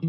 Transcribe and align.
Hello, 0.00 0.06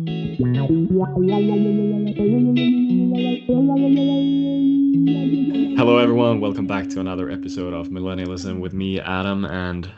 everyone. 5.97 6.39
Welcome 6.39 6.67
back 6.67 6.87
to 6.89 6.99
another 6.99 7.31
episode 7.31 7.73
of 7.73 7.87
Millennialism 7.87 8.59
with 8.59 8.73
me, 8.73 8.99
Adam, 8.99 9.45
and 9.45 9.91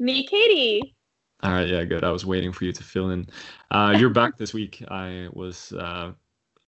Me, 0.00 0.26
Katie. 0.26 0.96
all 1.44 1.52
right, 1.52 1.68
yeah, 1.68 1.84
good. 1.84 2.02
I 2.02 2.10
was 2.10 2.26
waiting 2.26 2.50
for 2.50 2.64
you 2.64 2.72
to 2.72 2.82
fill 2.82 3.10
in. 3.10 3.28
Uh, 3.70 3.94
you're 3.96 4.10
back 4.10 4.36
this 4.36 4.52
week. 4.52 4.82
I 4.88 5.28
was, 5.32 5.72
uh, 5.74 6.10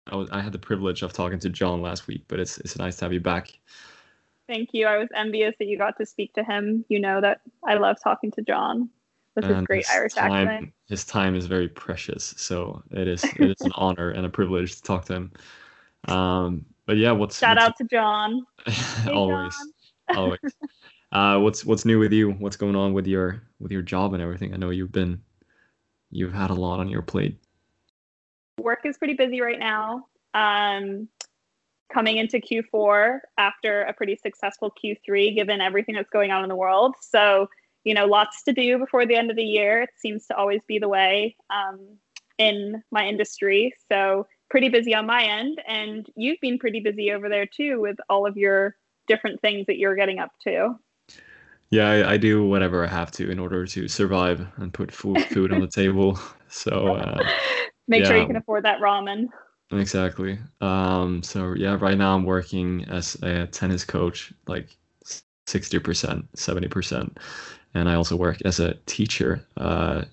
I 0.09 0.17
was, 0.17 0.29
I 0.33 0.41
had 0.41 0.51
the 0.51 0.59
privilege 0.59 1.03
of 1.03 1.13
talking 1.13 1.39
to 1.39 1.51
John 1.51 1.83
last 1.83 2.09
week, 2.09 2.25
but 2.27 2.41
it's 2.41 2.59
it's 2.59 2.77
nice 2.79 2.97
to 2.97 3.05
have 3.05 3.13
you 3.13 3.21
back. 3.21 3.57
Thank 4.49 4.71
you. 4.73 4.89
I 4.89 4.99
was 4.99 5.07
envious 5.15 5.55
that 5.61 5.67
you 5.67 5.79
got 5.79 5.97
to 5.99 6.07
speak 6.07 6.35
to 6.35 6.43
him. 6.43 6.85
You 6.89 6.99
know 6.99 7.21
that 7.21 7.43
I 7.65 7.75
love 7.75 7.99
talking 8.03 8.33
to 8.33 8.43
John 8.43 8.91
with 9.37 9.45
his 9.45 9.65
great 9.65 9.87
his 9.87 9.91
Irish 9.91 10.15
time, 10.15 10.49
accent. 10.49 10.73
His 10.89 11.05
time 11.05 11.35
is 11.35 11.47
very 11.47 11.69
precious, 11.69 12.35
so 12.37 12.83
it 12.91 13.09
is 13.09 13.25
it 13.25 13.51
is 13.51 13.61
an 13.63 13.73
honor 13.75 14.11
and 14.11 14.27
a 14.27 14.29
privilege 14.29 14.77
to 14.77 14.83
talk 14.83 15.05
to 15.07 15.15
him. 15.15 15.33
Um, 16.09 16.67
but 16.87 16.97
yeah, 16.97 17.13
what's 17.13 17.39
Shout 17.39 17.57
what's- 17.57 17.69
out 17.69 17.77
to 17.79 17.85
John. 17.85 18.47
Hey, 18.67 19.11
always, 19.11 19.55
John. 20.09 20.17
always. 20.17 20.41
Uh, 21.13 21.39
what's 21.39 21.63
what's 21.63 21.85
new 21.85 21.99
with 21.99 22.11
you? 22.11 22.31
What's 22.31 22.57
going 22.57 22.75
on 22.75 22.95
with 22.95 23.07
your 23.07 23.43
with 23.61 23.71
your 23.71 23.83
job 23.83 24.15
and 24.15 24.23
everything? 24.23 24.55
I 24.55 24.57
know 24.57 24.71
you've 24.71 24.93
been 24.93 25.21
you've 26.11 26.33
had 26.33 26.49
a 26.49 26.55
lot 26.55 26.81
on 26.81 26.89
your 26.89 27.03
plate. 27.03 27.37
Work 28.59 28.87
is 28.87 28.97
pretty 28.97 29.13
busy 29.13 29.43
right 29.43 29.59
now. 29.59 30.07
Um, 30.33 31.09
coming 31.93 32.17
into 32.17 32.39
Q4 32.39 33.19
after 33.37 33.83
a 33.83 33.93
pretty 33.93 34.17
successful 34.17 34.73
Q3, 34.83 35.35
given 35.35 35.61
everything 35.61 35.97
that's 35.97 36.09
going 36.09 36.31
on 36.31 36.45
in 36.45 36.49
the 36.49 36.57
world. 36.57 36.95
So, 37.03 37.47
you 37.85 37.95
know, 37.95 38.07
lots 38.07 38.43
to 38.45 38.53
do 38.53 38.79
before 38.79 39.07
the 39.07 39.17
end 39.17 39.31
of 39.31 39.37
the 39.37 39.45
year. 39.45 39.83
It 39.83 39.91
seems 39.99 40.27
to 40.27 40.37
always 40.37 40.63
be 40.67 40.79
the 40.79 40.89
way 40.89 41.37
um, 41.51 41.81
in 42.39 42.83
my 42.91 43.07
industry. 43.07 43.75
So, 43.91 44.27
pretty 44.51 44.69
busy 44.69 44.95
on 44.95 45.07
my 45.07 45.25
end. 45.25 45.63
And 45.67 46.07
you've 46.15 46.41
been 46.41 46.59
pretty 46.59 46.81
busy 46.81 47.11
over 47.11 47.31
there 47.31 47.47
too 47.47 47.81
with 47.81 47.97
all 48.11 48.27
of 48.27 48.37
your 48.37 48.77
different 49.09 49.41
things 49.41 49.67
that 49.67 49.79
you're 49.79 49.97
getting 49.97 50.19
up 50.19 50.31
to. 50.45 50.79
Yeah, 51.71 51.89
I, 51.89 52.13
I 52.13 52.17
do 52.19 52.47
whatever 52.47 52.85
I 52.85 52.89
have 52.89 53.11
to 53.13 53.31
in 53.31 53.39
order 53.39 53.67
to 53.67 53.89
survive 53.89 54.47
and 54.57 54.75
put 54.75 54.93
food 54.93 55.23
food 55.23 55.53
on 55.53 55.61
the 55.61 55.69
table. 55.69 56.19
So 56.55 56.97
uh, 56.97 57.27
Make 57.89 58.05
sure 58.05 58.19
you 58.19 58.27
can 58.27 58.37
afford 58.37 58.67
that 58.67 58.79
ramen. 58.81 59.29
exactly. 59.71 60.39
Um, 60.61 61.23
so 61.23 61.55
yeah, 61.57 61.79
right 61.81 61.97
now 61.97 62.15
I'm 62.15 62.25
working 62.25 62.85
as 62.91 63.15
a 63.23 63.47
tennis 63.47 63.87
coach, 63.87 64.35
like 64.47 64.77
sixty 65.47 65.79
percent, 65.79 66.27
seventy 66.39 66.69
percent, 66.69 67.17
and 67.75 67.89
I 67.89 67.95
also 67.95 68.17
work 68.17 68.39
as 68.45 68.61
a 68.61 68.75
teacher. 68.87 69.45
Uh, 69.57 70.05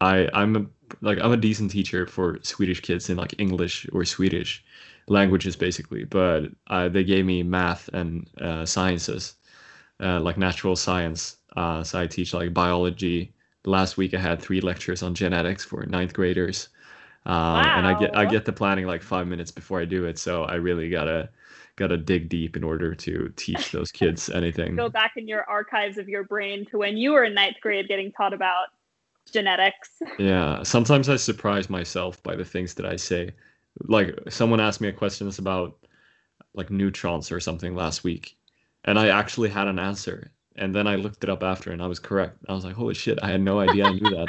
I 0.00 0.28
I'm 0.34 0.56
a, 0.56 0.66
like 1.00 1.18
I'm 1.20 1.32
a 1.32 1.36
decent 1.36 1.70
teacher 1.70 2.06
for 2.06 2.38
Swedish 2.42 2.80
kids 2.80 3.10
in 3.10 3.16
like 3.16 3.34
English 3.40 3.86
or 3.92 4.04
Swedish 4.04 4.64
languages 5.08 5.56
basically, 5.56 6.04
but 6.04 6.50
uh, 6.68 6.88
they 6.88 7.04
gave 7.04 7.24
me 7.24 7.42
math 7.42 7.88
and 7.92 8.28
uh, 8.40 8.64
sciences, 8.66 9.34
uh, 10.00 10.20
like 10.20 10.38
natural 10.38 10.76
science. 10.76 11.36
Uh, 11.56 11.82
so 11.84 12.00
I 12.00 12.06
teach 12.06 12.34
like 12.34 12.54
biology. 12.54 13.32
Last 13.64 13.96
week 13.96 14.14
I 14.14 14.18
had 14.20 14.40
three 14.40 14.60
lectures 14.60 15.02
on 15.02 15.14
genetics 15.14 15.64
for 15.64 15.86
ninth 15.86 16.12
graders, 16.14 16.68
um, 17.26 17.72
and 17.74 17.86
I 17.86 17.94
get 17.94 18.16
I 18.16 18.26
get 18.26 18.44
the 18.44 18.52
planning 18.52 18.86
like 18.86 19.02
five 19.02 19.26
minutes 19.28 19.50
before 19.50 19.80
I 19.80 19.84
do 19.84 20.04
it. 20.06 20.18
So 20.18 20.44
I 20.44 20.54
really 20.56 20.90
gotta 20.90 21.28
gotta 21.76 21.96
dig 21.96 22.28
deep 22.28 22.56
in 22.56 22.64
order 22.64 22.94
to 22.94 23.32
teach 23.36 23.72
those 23.72 23.90
kids 23.90 24.28
anything. 24.34 24.76
Go 24.76 24.88
back 24.88 25.12
in 25.16 25.26
your 25.26 25.44
archives 25.48 25.98
of 25.98 26.08
your 26.08 26.24
brain 26.24 26.66
to 26.66 26.78
when 26.78 26.96
you 26.96 27.12
were 27.12 27.24
in 27.24 27.34
ninth 27.34 27.56
grade 27.60 27.88
getting 27.88 28.12
taught 28.12 28.32
about 28.32 28.66
genetics. 29.32 29.90
Yeah, 30.18 30.62
sometimes 30.64 31.08
I 31.08 31.16
surprise 31.16 31.70
myself 31.70 32.22
by 32.22 32.36
the 32.36 32.44
things 32.44 32.74
that 32.74 32.86
I 32.86 32.96
say. 32.96 33.30
Like 33.88 34.18
someone 34.28 34.60
asked 34.60 34.80
me 34.80 34.88
a 34.88 34.92
question 34.92 35.30
about 35.38 35.76
like 36.54 36.70
neutrons 36.70 37.32
or 37.32 37.40
something 37.40 37.74
last 37.74 38.04
week, 38.04 38.36
and 38.84 38.98
I 38.98 39.08
actually 39.08 39.48
had 39.48 39.68
an 39.68 39.78
answer. 39.78 40.32
And 40.56 40.74
then 40.74 40.86
I 40.86 40.96
looked 40.96 41.24
it 41.24 41.30
up 41.30 41.42
after 41.42 41.70
and 41.72 41.82
I 41.82 41.86
was 41.86 41.98
correct. 41.98 42.36
I 42.46 42.52
was 42.52 42.62
like, 42.62 42.74
holy 42.74 42.92
shit, 42.92 43.18
I 43.22 43.30
had 43.30 43.40
no 43.40 43.58
idea 43.58 43.86
I 43.86 43.92
knew 43.92 44.10
that. 44.10 44.28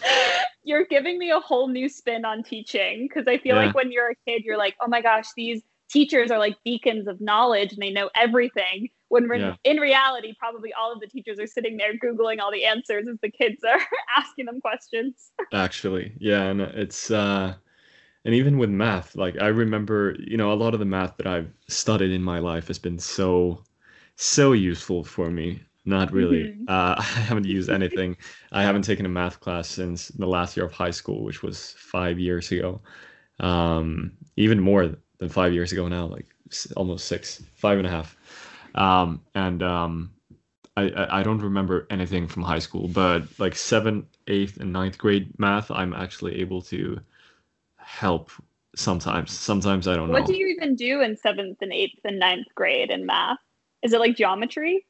You're 0.62 0.86
giving 0.86 1.18
me 1.18 1.32
a 1.32 1.40
whole 1.40 1.66
new 1.66 1.88
spin 1.88 2.24
on 2.24 2.44
teaching 2.44 3.08
because 3.08 3.26
I 3.26 3.38
feel 3.38 3.56
Yeah. 3.56 3.64
like 3.66 3.74
when 3.74 3.90
you're 3.90 4.10
a 4.10 4.14
kid, 4.24 4.44
you're 4.44 4.56
like, 4.56 4.76
oh 4.80 4.86
my 4.86 5.00
gosh, 5.00 5.26
these 5.34 5.62
teachers 5.90 6.30
are 6.30 6.38
like 6.38 6.56
beacons 6.64 7.06
of 7.08 7.20
knowledge 7.20 7.72
and 7.72 7.82
they 7.82 7.90
know 7.90 8.10
everything. 8.14 8.88
When 9.08 9.24
re- 9.28 9.40
Yeah. 9.40 9.56
in 9.64 9.78
reality, 9.78 10.34
probably 10.38 10.72
all 10.74 10.92
of 10.92 11.00
the 11.00 11.06
teachers 11.06 11.38
are 11.38 11.46
sitting 11.46 11.76
there 11.78 11.94
Googling 11.94 12.40
all 12.40 12.52
the 12.52 12.66
answers 12.66 13.08
as 13.08 13.18
the 13.22 13.30
kids 13.30 13.64
are 13.64 13.80
asking 14.16 14.46
them 14.46 14.60
questions. 14.60 15.30
Actually, 15.52 16.12
yeah, 16.18 16.42
and 16.44 16.60
it's 16.60 17.10
uh 17.10 17.54
and 18.24 18.34
even 18.34 18.58
with 18.58 18.70
math, 18.70 19.16
like 19.16 19.40
I 19.40 19.48
remember, 19.48 20.16
you 20.20 20.36
know, 20.36 20.52
a 20.52 20.54
lot 20.54 20.74
of 20.74 20.80
the 20.80 20.86
math 20.86 21.16
that 21.18 21.26
I've 21.28 21.52
studied 21.68 22.12
in 22.12 22.22
my 22.22 22.38
life 22.40 22.68
has 22.68 22.78
been 22.78 22.98
so 22.98 23.64
so 24.16 24.52
useful 24.52 25.04
for 25.04 25.30
me. 25.30 25.62
Not 25.86 26.12
really. 26.12 26.52
Mhm. 26.52 26.66
Uh, 26.68 26.96
I 26.98 27.02
haven't 27.02 27.46
used 27.46 27.70
anything. 27.70 28.16
I 28.52 28.62
haven't 28.64 28.82
taken 28.84 29.06
a 29.06 29.10
math 29.10 29.40
class 29.40 29.68
since 29.68 30.08
the 30.10 30.26
last 30.26 30.56
year 30.56 30.66
of 30.66 30.72
high 30.72 30.90
school, 30.92 31.24
which 31.24 31.42
was 31.42 31.74
five 31.78 32.18
years 32.20 32.52
ago. 32.52 32.82
Um, 33.40 34.12
even 34.36 34.60
more 34.60 34.96
than 35.18 35.28
five 35.28 35.52
years 35.52 35.72
ago 35.72 35.88
now, 35.88 36.06
like 36.06 36.26
almost 36.76 37.06
six, 37.06 37.42
five 37.56 37.78
and 37.78 37.86
a 37.86 37.90
half. 37.90 38.16
Um, 38.74 39.22
and 39.34 39.62
um, 39.62 40.12
I, 40.76 41.20
I 41.20 41.22
don't 41.22 41.40
remember 41.40 41.86
anything 41.90 42.28
from 42.28 42.42
high 42.42 42.60
school, 42.60 42.88
but 42.88 43.24
like 43.38 43.56
seventh, 43.56 44.06
eighth, 44.28 44.58
and 44.58 44.72
ninth 44.72 44.98
grade 44.98 45.38
math, 45.38 45.70
I'm 45.70 45.92
actually 45.92 46.40
able 46.40 46.62
to 46.62 47.00
help 47.76 48.30
sometimes. 48.76 49.32
Sometimes 49.32 49.88
I 49.88 49.96
don't 49.96 50.08
What 50.08 50.14
know. 50.14 50.20
What 50.20 50.26
do 50.26 50.36
you 50.36 50.46
even 50.48 50.76
do 50.76 51.00
in 51.00 51.16
seventh 51.16 51.58
and 51.62 51.72
eighth 51.72 52.00
and 52.04 52.18
ninth 52.18 52.46
grade 52.54 52.90
in 52.90 53.06
math? 53.06 53.38
Is 53.82 53.92
it 53.92 54.00
like 54.00 54.16
geometry? 54.16 54.86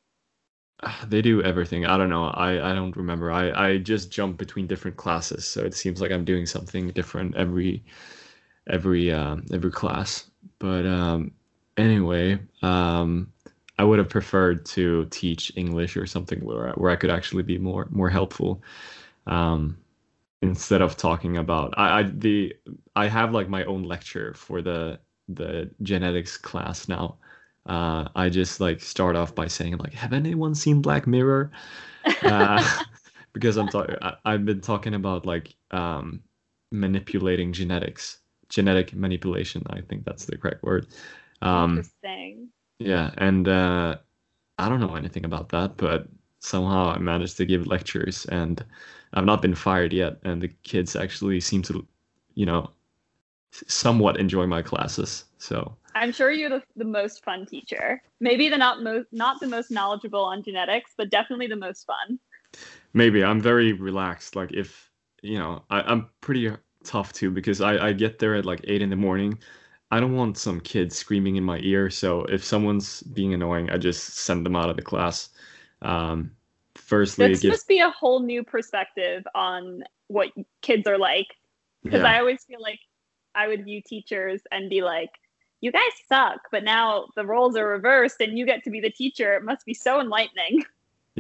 They 1.09 1.23
do 1.23 1.43
everything. 1.43 1.87
I 1.87 1.97
don't 1.97 2.11
know. 2.11 2.27
I, 2.27 2.71
I 2.71 2.75
don't 2.75 2.97
remember. 2.97 3.33
I, 3.33 3.69
I 3.69 3.79
just 3.79 4.11
jump 4.11 4.39
between 4.39 4.67
different 4.67 4.97
classes, 4.97 5.47
so 5.47 5.65
it 5.65 5.75
seems 5.75 6.01
like 6.01 6.13
I'm 6.13 6.25
doing 6.25 6.47
something 6.47 6.91
different 6.91 7.35
every 7.37 7.85
every 8.69 9.13
um, 9.13 9.45
every 9.53 9.71
class. 9.71 10.31
But 10.59 10.87
um, 10.87 11.33
anyway, 11.77 12.39
um, 12.63 13.33
I 13.79 13.85
would 13.85 13.99
have 13.99 14.09
preferred 14.09 14.65
to 14.67 15.07
teach 15.11 15.53
English 15.57 15.97
or 15.97 16.07
something 16.07 16.45
where 16.45 16.69
I, 16.71 16.73
where 16.73 16.91
I 16.91 16.97
could 16.97 17.11
actually 17.11 17.43
be 17.45 17.59
more 17.59 17.89
more 17.91 18.11
helpful. 18.11 18.63
Um, 19.27 19.79
instead 20.43 20.83
of 20.83 20.97
talking 20.97 21.37
about 21.37 21.75
I, 21.77 22.01
I 22.01 22.03
the 22.05 22.55
I 22.97 23.09
have 23.09 23.33
like 23.33 23.49
my 23.49 23.65
own 23.65 23.83
lecture 23.85 24.35
for 24.35 24.63
the 24.63 25.01
the 25.29 25.71
genetics 25.83 26.37
class 26.37 26.89
now. 26.89 27.17
Uh, 27.67 28.09
I 28.17 28.31
just 28.31 28.61
like 28.61 28.81
start 28.81 29.15
off 29.17 29.35
by 29.35 29.47
saying 29.47 29.77
like, 29.79 29.93
"Have 29.95 30.13
anyone 30.13 30.55
seen 30.55 30.83
Black 30.83 31.07
Mirror?" 31.07 31.51
Uh, 32.23 32.65
because 33.33 33.57
I'm 33.57 33.69
talking. 33.69 33.97
I've 34.25 34.45
been 34.45 34.61
talking 34.61 34.95
about 34.95 35.27
like 35.27 35.55
um, 35.71 36.23
manipulating 36.73 37.53
genetics, 37.53 38.19
genetic 38.49 38.95
manipulation. 38.95 39.63
I 39.71 39.81
think 39.83 40.05
that's 40.05 40.25
the 40.25 40.37
correct 40.37 40.63
word. 40.63 40.87
Um, 41.43 41.79
Interesting. 41.79 42.49
yeah, 42.79 43.13
and 43.19 43.49
uh, 43.49 43.97
I 44.59 44.69
don't 44.69 44.81
know 44.81 44.97
anything 44.97 45.25
about 45.25 45.51
that, 45.51 45.77
but 45.77 46.09
somehow 46.41 46.91
I 46.91 46.99
managed 46.99 47.37
to 47.39 47.47
give 47.47 47.67
lectures, 47.67 48.27
and 48.27 48.65
I've 49.13 49.25
not 49.25 49.43
been 49.43 49.55
fired 49.55 49.93
yet. 49.93 50.19
And 50.25 50.43
the 50.43 50.49
kids 50.49 50.97
actually 50.97 51.41
seem 51.41 51.63
to, 51.63 51.87
you 52.35 52.47
know, 52.47 52.71
somewhat 53.53 54.19
enjoy 54.19 54.47
my 54.47 54.63
classes. 54.63 55.25
So 55.39 55.77
I'm 55.95 56.13
sure 56.13 56.31
you're 56.31 56.51
the, 56.51 56.63
the 56.77 56.85
most 56.85 57.25
fun 57.25 57.47
teacher. 57.47 58.03
Maybe 58.21 58.49
the 58.49 58.59
not 58.59 58.83
most 58.83 59.09
not 59.13 59.41
the 59.41 59.47
most 59.47 59.71
knowledgeable 59.71 60.25
on 60.25 60.43
genetics, 60.43 60.93
but 60.97 61.11
definitely 61.11 61.47
the 61.47 61.57
most 61.57 61.87
fun. 61.87 62.19
maybe 62.93 63.25
I'm 63.25 63.41
very 63.41 63.73
relaxed. 63.73 64.37
Like 64.37 64.53
if 64.53 64.91
you 65.23 65.39
know, 65.39 65.65
I, 65.71 65.81
I'm 65.83 66.09
pretty 66.21 66.51
tough 66.89 67.13
too 67.13 67.31
because 67.31 67.61
I, 67.61 67.89
I 67.89 67.93
get 67.93 68.19
there 68.19 68.35
at 68.35 68.47
like 68.47 68.61
eight 68.65 68.83
in 68.83 68.91
the 68.91 68.97
morning. 68.97 69.39
I 69.91 70.01
don't 70.01 70.17
want 70.17 70.37
some 70.37 70.61
kid 70.61 70.93
screaming 70.93 71.37
in 71.37 71.45
my 71.45 71.59
ear. 71.61 71.91
So 71.91 72.25
if 72.25 72.45
someone's 72.45 73.03
being 73.03 73.35
annoying, 73.35 73.71
I 73.71 73.79
just 73.79 74.17
send 74.17 74.45
them 74.45 74.57
out 74.57 74.71
of 74.71 74.77
the 74.77 74.83
class. 74.83 75.31
Um, 75.83 76.33
firstly, 76.75 77.29
This 77.29 77.41
gives 77.41 77.53
must 77.53 77.69
be 77.69 77.81
a 77.81 77.91
whole 77.91 78.21
new 78.21 78.43
perspective 78.43 79.27
on 79.35 79.85
what 80.09 80.31
kids 80.63 80.87
are 80.87 80.99
like. 80.99 81.29
Because 81.85 82.03
yeah. 82.03 82.13
I 82.13 82.19
always 82.19 82.45
feel 82.45 82.61
like 82.61 82.81
I 83.35 83.47
would 83.49 83.65
view 83.65 83.81
teachers 83.81 84.43
and 84.51 84.69
be 84.69 84.83
like, 84.83 85.11
you 85.61 85.73
guys 85.73 85.83
suck. 86.09 86.41
But 86.51 86.65
now 86.65 87.07
the 87.17 87.25
roles 87.25 87.57
are 87.57 87.67
reversed 87.69 88.21
and 88.21 88.37
you 88.37 88.45
get 88.45 88.65
to 88.65 88.71
be 88.71 88.81
the 88.81 88.91
teacher. 88.91 89.35
It 89.37 89.45
must 89.45 89.65
be 89.65 89.75
so 89.75 90.01
enlightening. 90.01 90.65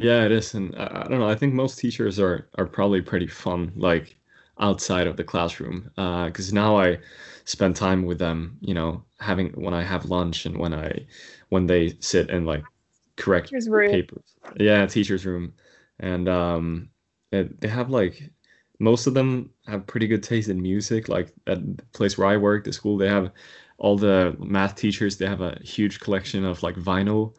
Yeah, 0.00 0.24
it 0.24 0.32
is, 0.32 0.54
and 0.54 0.74
I, 0.76 0.84
I 0.84 1.08
don't 1.08 1.18
know. 1.18 1.28
I 1.28 1.34
think 1.34 1.54
most 1.54 1.78
teachers 1.78 2.20
are 2.20 2.48
are 2.56 2.66
probably 2.66 3.02
pretty 3.02 3.26
fun, 3.26 3.72
like 3.74 4.17
outside 4.60 5.06
of 5.06 5.16
the 5.16 5.24
classroom. 5.24 5.90
Because 5.96 6.52
now 6.52 6.78
I 6.78 6.98
spend 7.44 7.76
time 7.76 8.04
with 8.04 8.18
them, 8.18 8.58
you 8.60 8.74
know, 8.74 9.04
having 9.20 9.50
when 9.52 9.74
I 9.74 9.82
have 9.82 10.06
lunch 10.06 10.46
and 10.46 10.56
when 10.58 10.74
I 10.74 11.06
when 11.50 11.66
they 11.66 11.94
sit 12.00 12.30
and 12.30 12.46
like 12.46 12.64
correct 13.16 13.52
papers. 13.86 14.36
Yeah, 14.58 14.86
teacher's 14.86 15.26
room, 15.26 15.52
and 16.00 16.28
um, 16.28 16.90
it, 17.32 17.60
they 17.60 17.68
have 17.68 17.90
like 17.90 18.30
most 18.78 19.06
of 19.06 19.14
them 19.14 19.50
have 19.66 19.86
pretty 19.86 20.06
good 20.06 20.22
taste 20.22 20.48
in 20.48 20.60
music. 20.62 21.08
Like 21.08 21.32
at 21.46 21.76
the 21.76 21.84
place 21.92 22.16
where 22.16 22.28
I 22.28 22.36
work, 22.36 22.64
the 22.64 22.72
school, 22.72 22.96
they 22.96 23.08
have 23.08 23.32
all 23.78 23.96
the 23.96 24.36
math 24.38 24.76
teachers. 24.76 25.16
They 25.16 25.26
have 25.26 25.40
a 25.40 25.58
huge 25.62 26.00
collection 26.00 26.44
of 26.44 26.62
like 26.62 26.76
vinyl 26.76 27.34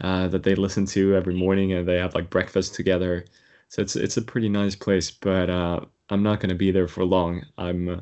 uh, 0.00 0.28
that 0.28 0.42
they 0.42 0.54
listen 0.54 0.86
to 0.86 1.14
every 1.16 1.34
morning, 1.34 1.72
and 1.72 1.86
they 1.88 1.98
have 1.98 2.14
like 2.14 2.30
breakfast 2.30 2.74
together. 2.74 3.24
So 3.68 3.82
it's 3.82 3.96
it's 3.96 4.16
a 4.16 4.22
pretty 4.22 4.48
nice 4.48 4.76
place. 4.76 5.10
But 5.10 5.50
uh, 5.50 5.80
I'm 6.12 6.22
not 6.22 6.40
going 6.40 6.50
to 6.50 6.54
be 6.54 6.70
there 6.70 6.88
for 6.88 7.04
long. 7.04 7.46
I'm 7.56 7.88
uh, 7.88 8.00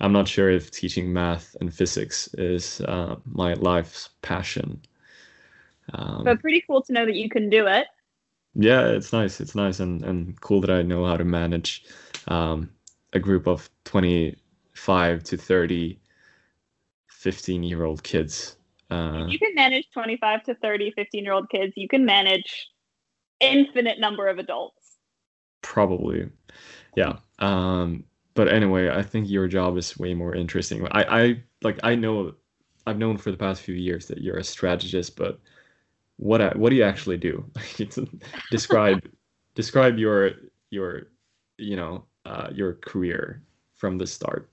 I'm 0.00 0.12
not 0.12 0.26
sure 0.26 0.50
if 0.50 0.70
teaching 0.70 1.12
math 1.12 1.54
and 1.60 1.72
physics 1.72 2.26
is 2.34 2.80
uh, 2.80 3.16
my 3.26 3.52
life's 3.52 4.08
passion. 4.22 4.80
Um, 5.92 6.24
but 6.24 6.40
pretty 6.40 6.64
cool 6.66 6.82
to 6.82 6.92
know 6.92 7.04
that 7.04 7.16
you 7.16 7.28
can 7.28 7.50
do 7.50 7.66
it. 7.66 7.86
Yeah, 8.54 8.86
it's 8.88 9.12
nice. 9.12 9.40
It's 9.40 9.54
nice 9.54 9.78
and, 9.78 10.02
and 10.02 10.40
cool 10.40 10.62
that 10.62 10.70
I 10.70 10.80
know 10.80 11.04
how 11.04 11.18
to 11.18 11.24
manage 11.24 11.84
um, 12.28 12.70
a 13.12 13.18
group 13.18 13.46
of 13.46 13.68
25 13.84 15.22
to 15.24 15.36
30 15.36 16.00
15 17.08 17.62
year 17.62 17.84
old 17.84 18.02
kids. 18.02 18.56
Uh, 18.90 19.26
you 19.28 19.38
can 19.38 19.54
manage 19.54 19.84
25 19.92 20.44
to 20.44 20.54
30 20.54 20.92
15 20.96 21.24
year 21.24 21.34
old 21.34 21.50
kids. 21.50 21.74
You 21.76 21.88
can 21.88 22.06
manage 22.06 22.70
infinite 23.38 24.00
number 24.00 24.28
of 24.28 24.38
adults. 24.38 24.96
Probably. 25.60 26.30
Yeah. 26.96 27.18
Um, 27.40 28.04
but 28.34 28.48
anyway, 28.48 28.88
I 28.90 29.02
think 29.02 29.28
your 29.28 29.48
job 29.48 29.76
is 29.76 29.98
way 29.98 30.14
more 30.14 30.34
interesting. 30.34 30.86
I, 30.92 31.02
I 31.02 31.42
like 31.62 31.78
I 31.82 31.94
know 31.94 32.34
I've 32.86 32.98
known 32.98 33.16
for 33.16 33.30
the 33.30 33.36
past 33.36 33.62
few 33.62 33.74
years 33.74 34.06
that 34.06 34.18
you're 34.18 34.38
a 34.38 34.44
strategist, 34.44 35.16
but 35.16 35.40
what 36.16 36.56
what 36.56 36.70
do 36.70 36.76
you 36.76 36.84
actually 36.84 37.16
do? 37.16 37.44
describe 38.50 39.02
describe 39.54 39.98
your 39.98 40.32
your 40.70 41.08
you 41.58 41.76
know 41.76 42.04
uh, 42.24 42.48
your 42.52 42.74
career 42.74 43.42
from 43.74 43.98
the 43.98 44.06
start. 44.06 44.50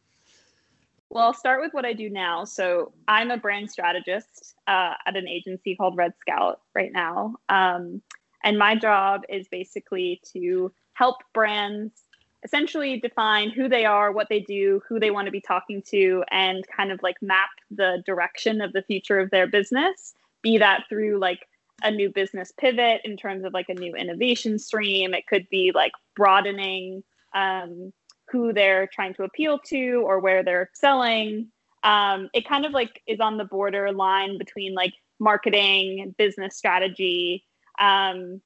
Well, 1.10 1.24
I'll 1.24 1.34
start 1.34 1.62
with 1.62 1.74
what 1.74 1.86
I 1.86 1.94
do 1.94 2.10
now. 2.10 2.44
So 2.44 2.92
I'm 3.08 3.32
a 3.32 3.38
brand 3.38 3.72
strategist 3.72 4.56
uh, 4.68 4.96
at 5.06 5.16
an 5.16 5.28
agency 5.28 5.76
called 5.76 5.96
Red 5.96 6.14
Scout 6.20 6.62
right 6.76 6.92
now, 6.92 7.36
um, 7.50 8.02
and 8.44 8.58
my 8.58 8.76
job 8.76 9.22
is 9.30 9.48
basically 9.48 10.22
to 10.34 10.72
help 10.94 11.18
brands 11.34 12.07
essentially 12.48 12.98
define 12.98 13.50
who 13.50 13.68
they 13.68 13.84
are, 13.84 14.14
what 14.14 14.30
they 14.30 14.40
do, 14.40 14.82
who 14.88 15.02
they 15.02 15.12
want 15.12 15.26
to 15.26 15.32
be 15.32 15.42
talking 15.42 15.82
to, 15.82 16.24
and 16.32 16.64
kind 16.76 16.94
of 16.94 17.04
like 17.04 17.18
map 17.22 17.50
the 17.70 18.02
direction 18.06 18.62
of 18.62 18.72
the 18.72 18.82
future 18.84 19.20
of 19.20 19.30
their 19.32 19.48
business. 19.48 20.14
Be 20.42 20.58
that 20.58 20.84
through 20.88 21.20
like 21.20 21.46
a 21.84 21.92
new 21.92 22.10
business 22.10 22.54
pivot 22.58 23.02
in 23.04 23.18
terms 23.18 23.44
of 23.44 23.54
like 23.54 23.68
a 23.68 23.74
new 23.74 23.94
innovation 23.96 24.58
stream. 24.58 25.14
It 25.14 25.28
could 25.28 25.46
be 25.50 25.74
like 25.76 25.92
broadening 26.16 27.04
um, 27.36 27.92
who 28.32 28.54
they're 28.54 28.88
trying 28.88 29.14
to 29.16 29.24
appeal 29.24 29.60
to 29.68 30.04
or 30.06 30.20
where 30.22 30.42
they're 30.42 30.70
selling. 30.74 31.50
Um, 31.84 32.30
it 32.34 32.48
kind 32.48 32.66
of 32.66 32.72
like 32.72 33.02
is 33.08 33.20
on 33.20 33.38
the 33.38 33.46
border 33.46 33.92
line 33.92 34.38
between 34.38 34.74
like 34.74 34.94
marketing, 35.20 36.16
business 36.18 36.56
strategy. 36.56 37.44
Um, 37.78 38.42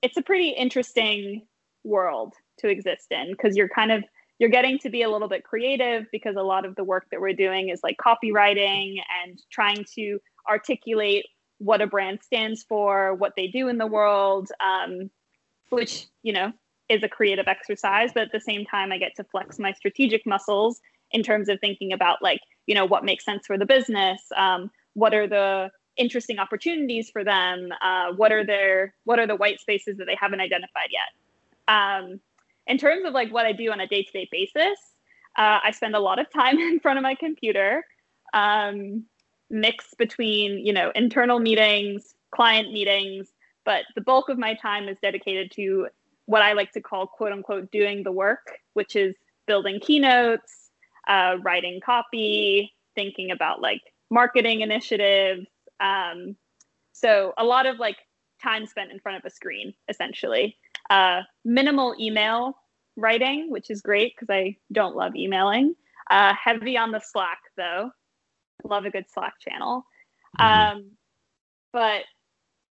it's 0.00 0.16
a 0.16 0.22
pretty 0.22 0.50
interesting 0.50 1.42
world 1.82 2.34
to 2.58 2.68
exist 2.68 3.06
in 3.10 3.32
because 3.32 3.56
you're 3.56 3.68
kind 3.68 3.92
of 3.92 4.04
you're 4.38 4.50
getting 4.50 4.78
to 4.80 4.90
be 4.90 5.02
a 5.02 5.10
little 5.10 5.28
bit 5.28 5.44
creative 5.44 6.06
because 6.10 6.34
a 6.36 6.42
lot 6.42 6.64
of 6.64 6.74
the 6.74 6.82
work 6.82 7.06
that 7.10 7.20
we're 7.20 7.32
doing 7.32 7.68
is 7.68 7.80
like 7.82 7.96
copywriting 7.96 8.96
and 9.24 9.40
trying 9.50 9.84
to 9.94 10.18
articulate 10.48 11.26
what 11.58 11.80
a 11.80 11.86
brand 11.86 12.18
stands 12.22 12.64
for, 12.64 13.14
what 13.14 13.34
they 13.36 13.46
do 13.46 13.68
in 13.68 13.78
the 13.78 13.86
world, 13.86 14.48
um, 14.58 15.08
which, 15.70 16.08
you 16.24 16.32
know, 16.32 16.52
is 16.88 17.04
a 17.04 17.08
creative 17.08 17.46
exercise. 17.46 18.10
But 18.12 18.24
at 18.24 18.32
the 18.32 18.40
same 18.40 18.64
time, 18.64 18.90
I 18.90 18.98
get 18.98 19.14
to 19.16 19.24
flex 19.24 19.60
my 19.60 19.72
strategic 19.72 20.26
muscles 20.26 20.80
in 21.12 21.22
terms 21.22 21.48
of 21.48 21.60
thinking 21.60 21.92
about, 21.92 22.20
like, 22.20 22.40
you 22.66 22.74
know, 22.74 22.84
what 22.84 23.04
makes 23.04 23.24
sense 23.24 23.46
for 23.46 23.56
the 23.56 23.66
business, 23.66 24.20
um, 24.36 24.70
what 24.94 25.14
are 25.14 25.28
the 25.28 25.70
interesting 25.96 26.38
opportunities 26.38 27.10
for 27.10 27.22
them, 27.22 27.68
uh, 27.80 28.12
what 28.16 28.32
are 28.32 28.44
their 28.44 28.94
what 29.04 29.20
are 29.20 29.26
the 29.26 29.36
white 29.36 29.60
spaces 29.60 29.98
that 29.98 30.06
they 30.06 30.16
haven't 30.20 30.40
identified 30.40 30.88
yet. 30.90 31.72
Um, 31.72 32.20
in 32.66 32.78
terms 32.78 33.04
of 33.04 33.12
like 33.12 33.32
what 33.32 33.46
I 33.46 33.52
do 33.52 33.70
on 33.70 33.80
a 33.80 33.86
day 33.86 34.02
to 34.02 34.12
day 34.12 34.28
basis, 34.30 34.78
uh, 35.38 35.58
I 35.62 35.70
spend 35.70 35.94
a 35.94 36.00
lot 36.00 36.18
of 36.18 36.30
time 36.30 36.58
in 36.58 36.80
front 36.80 36.98
of 36.98 37.02
my 37.02 37.14
computer. 37.14 37.84
Um, 38.34 39.04
mix 39.52 39.94
between 39.98 40.64
you 40.64 40.72
know 40.72 40.90
internal 40.94 41.38
meetings 41.38 42.14
client 42.34 42.72
meetings 42.72 43.28
but 43.66 43.84
the 43.94 44.00
bulk 44.00 44.30
of 44.30 44.38
my 44.38 44.54
time 44.54 44.88
is 44.88 44.96
dedicated 45.02 45.52
to 45.52 45.86
what 46.24 46.40
i 46.40 46.54
like 46.54 46.72
to 46.72 46.80
call 46.80 47.06
quote 47.06 47.32
unquote 47.32 47.70
doing 47.70 48.02
the 48.02 48.10
work 48.10 48.58
which 48.72 48.96
is 48.96 49.14
building 49.46 49.78
keynotes 49.78 50.70
uh, 51.08 51.36
writing 51.42 51.80
copy 51.84 52.72
thinking 52.94 53.30
about 53.30 53.60
like 53.60 53.82
marketing 54.10 54.62
initiatives 54.62 55.46
um, 55.80 56.34
so 56.92 57.34
a 57.36 57.44
lot 57.44 57.66
of 57.66 57.78
like 57.78 57.96
time 58.42 58.66
spent 58.66 58.90
in 58.90 58.98
front 59.00 59.18
of 59.18 59.24
a 59.26 59.30
screen 59.30 59.74
essentially 59.88 60.56
uh, 60.90 61.20
minimal 61.44 61.94
email 61.98 62.54
writing 62.96 63.50
which 63.50 63.70
is 63.70 63.80
great 63.80 64.12
because 64.14 64.32
i 64.32 64.54
don't 64.72 64.96
love 64.96 65.16
emailing 65.16 65.74
uh, 66.10 66.34
heavy 66.34 66.76
on 66.76 66.90
the 66.92 67.00
slack 67.00 67.38
though 67.56 67.90
love 68.64 68.84
a 68.84 68.90
good 68.90 69.06
Slack 69.12 69.34
channel. 69.40 69.84
Mm-hmm. 70.40 70.76
Um, 70.76 70.90
but 71.72 72.02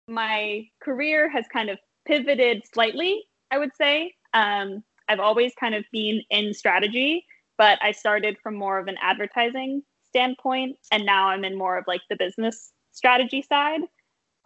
my 0.09 0.67
career 0.83 1.29
has 1.29 1.45
kind 1.53 1.71
of 1.71 1.79
pivoted 2.07 2.63
slightly, 2.73 3.23
I 3.51 3.59
would 3.59 3.75
say. 3.77 4.15
Um, 4.35 4.83
I've 5.09 5.21
always 5.21 5.53
kind 5.59 5.75
of 5.75 5.85
been 5.93 6.23
in 6.31 6.55
strategy, 6.55 7.25
but 7.59 7.79
I 7.83 7.93
started 7.93 8.37
from 8.43 8.57
more 8.57 8.79
of 8.79 8.89
an 8.89 8.97
advertising 9.01 9.83
standpoint, 10.09 10.77
and 10.91 11.05
now 11.05 11.29
I'm 11.29 11.45
in 11.45 11.57
more 11.57 11.77
of 11.77 11.85
like 11.87 12.03
the 12.09 12.17
business 12.17 12.73
strategy 12.93 13.43
side. 13.43 13.81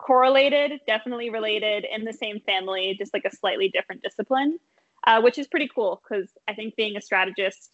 Correlated, 0.00 0.80
definitely 0.86 1.30
related 1.30 1.84
in 1.84 2.04
the 2.04 2.12
same 2.12 2.40
family, 2.40 2.96
just 2.98 3.12
like 3.12 3.24
a 3.24 3.36
slightly 3.36 3.68
different 3.68 4.02
discipline, 4.02 4.58
uh, 5.06 5.20
which 5.20 5.38
is 5.38 5.46
pretty 5.46 5.68
cool 5.74 6.02
because 6.02 6.30
I 6.48 6.54
think 6.54 6.74
being 6.74 6.96
a 6.96 7.00
strategist 7.00 7.70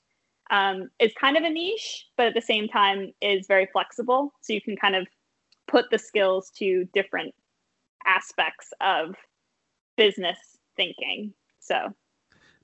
um, 0.51 0.91
is 0.99 1.13
kind 1.21 1.37
of 1.37 1.45
a 1.45 1.51
niche, 1.51 2.07
but 2.17 2.27
at 2.27 2.35
the 2.35 2.41
same 2.41 2.69
time 2.69 3.13
is 3.21 3.47
very 3.47 3.69
flexible. 3.73 4.33
So 4.41 4.53
you 4.53 4.61
can 4.61 4.77
kind 4.77 4.97
of 4.97 5.07
put 5.69 5.87
the 5.91 5.99
skills 5.99 6.51
to 6.59 6.85
different 6.95 7.35
aspects 8.07 8.73
of 8.81 9.15
business 9.97 10.39
thinking. 10.77 11.33
So 11.61 11.95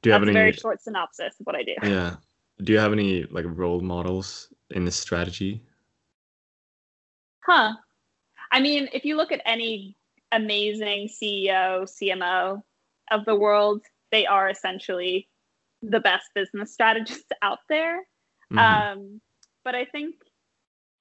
do 0.02 0.10
you 0.10 0.12
have 0.12 0.22
any 0.22 0.32
a 0.32 0.34
very 0.34 0.52
short 0.52 0.82
synopsis 0.82 1.34
of 1.40 1.46
what 1.46 1.56
I 1.56 1.62
do? 1.62 1.74
Yeah. 1.82 2.16
Do 2.62 2.72
you 2.72 2.78
have 2.78 2.92
any 2.92 3.24
like 3.24 3.46
role 3.48 3.80
models 3.80 4.52
in 4.70 4.84
this 4.84 4.96
strategy? 4.96 5.62
Huh. 7.44 7.74
I 8.52 8.60
mean, 8.60 8.88
if 8.92 9.04
you 9.04 9.16
look 9.16 9.32
at 9.32 9.40
any 9.46 9.96
amazing 10.30 11.08
CEO, 11.08 11.82
CMO 11.82 12.62
of 13.10 13.24
the 13.24 13.34
world, 13.34 13.82
they 14.10 14.26
are 14.26 14.48
essentially 14.48 15.28
the 15.82 16.00
best 16.00 16.26
business 16.34 16.72
strategists 16.72 17.30
out 17.40 17.58
there. 17.68 18.00
Mm-hmm. 18.52 18.58
Um, 18.58 19.20
but 19.64 19.74
I 19.74 19.86
think 19.86 20.14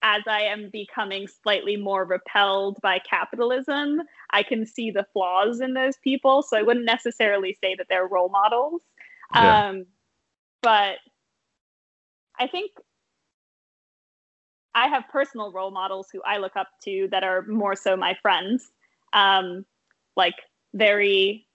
as 0.02 0.24
I 0.28 0.44
am 0.44 0.70
becoming 0.72 1.28
slightly 1.44 1.78
more 1.78 2.06
repelled 2.06 2.80
by 2.82 3.00
capitalism, 3.00 4.02
I 4.32 4.44
can 4.44 4.66
see 4.66 4.90
the 4.90 5.06
flaws 5.14 5.62
in 5.62 5.74
those 5.74 5.98
people. 5.98 6.42
So 6.42 6.58
I 6.58 6.64
wouldn't 6.64 6.86
necessarily 6.86 7.58
say 7.62 7.76
that 7.76 7.88
they're 7.90 8.08
role 8.08 8.30
models. 8.30 8.82
Yeah. 9.36 9.70
Um, 9.70 9.86
but 10.62 10.96
I 12.40 12.48
think 12.48 12.72
I 14.74 14.88
have 14.88 15.04
personal 15.12 15.52
role 15.52 15.72
models 15.72 16.08
who 16.12 16.22
I 16.24 16.38
look 16.38 16.56
up 16.56 16.68
to 16.86 17.08
that 17.12 17.24
are 17.24 17.44
more 17.44 17.76
so 17.76 17.98
my 17.98 18.16
friends, 18.22 18.72
um, 19.14 19.66
like 20.16 20.36
very 20.74 21.48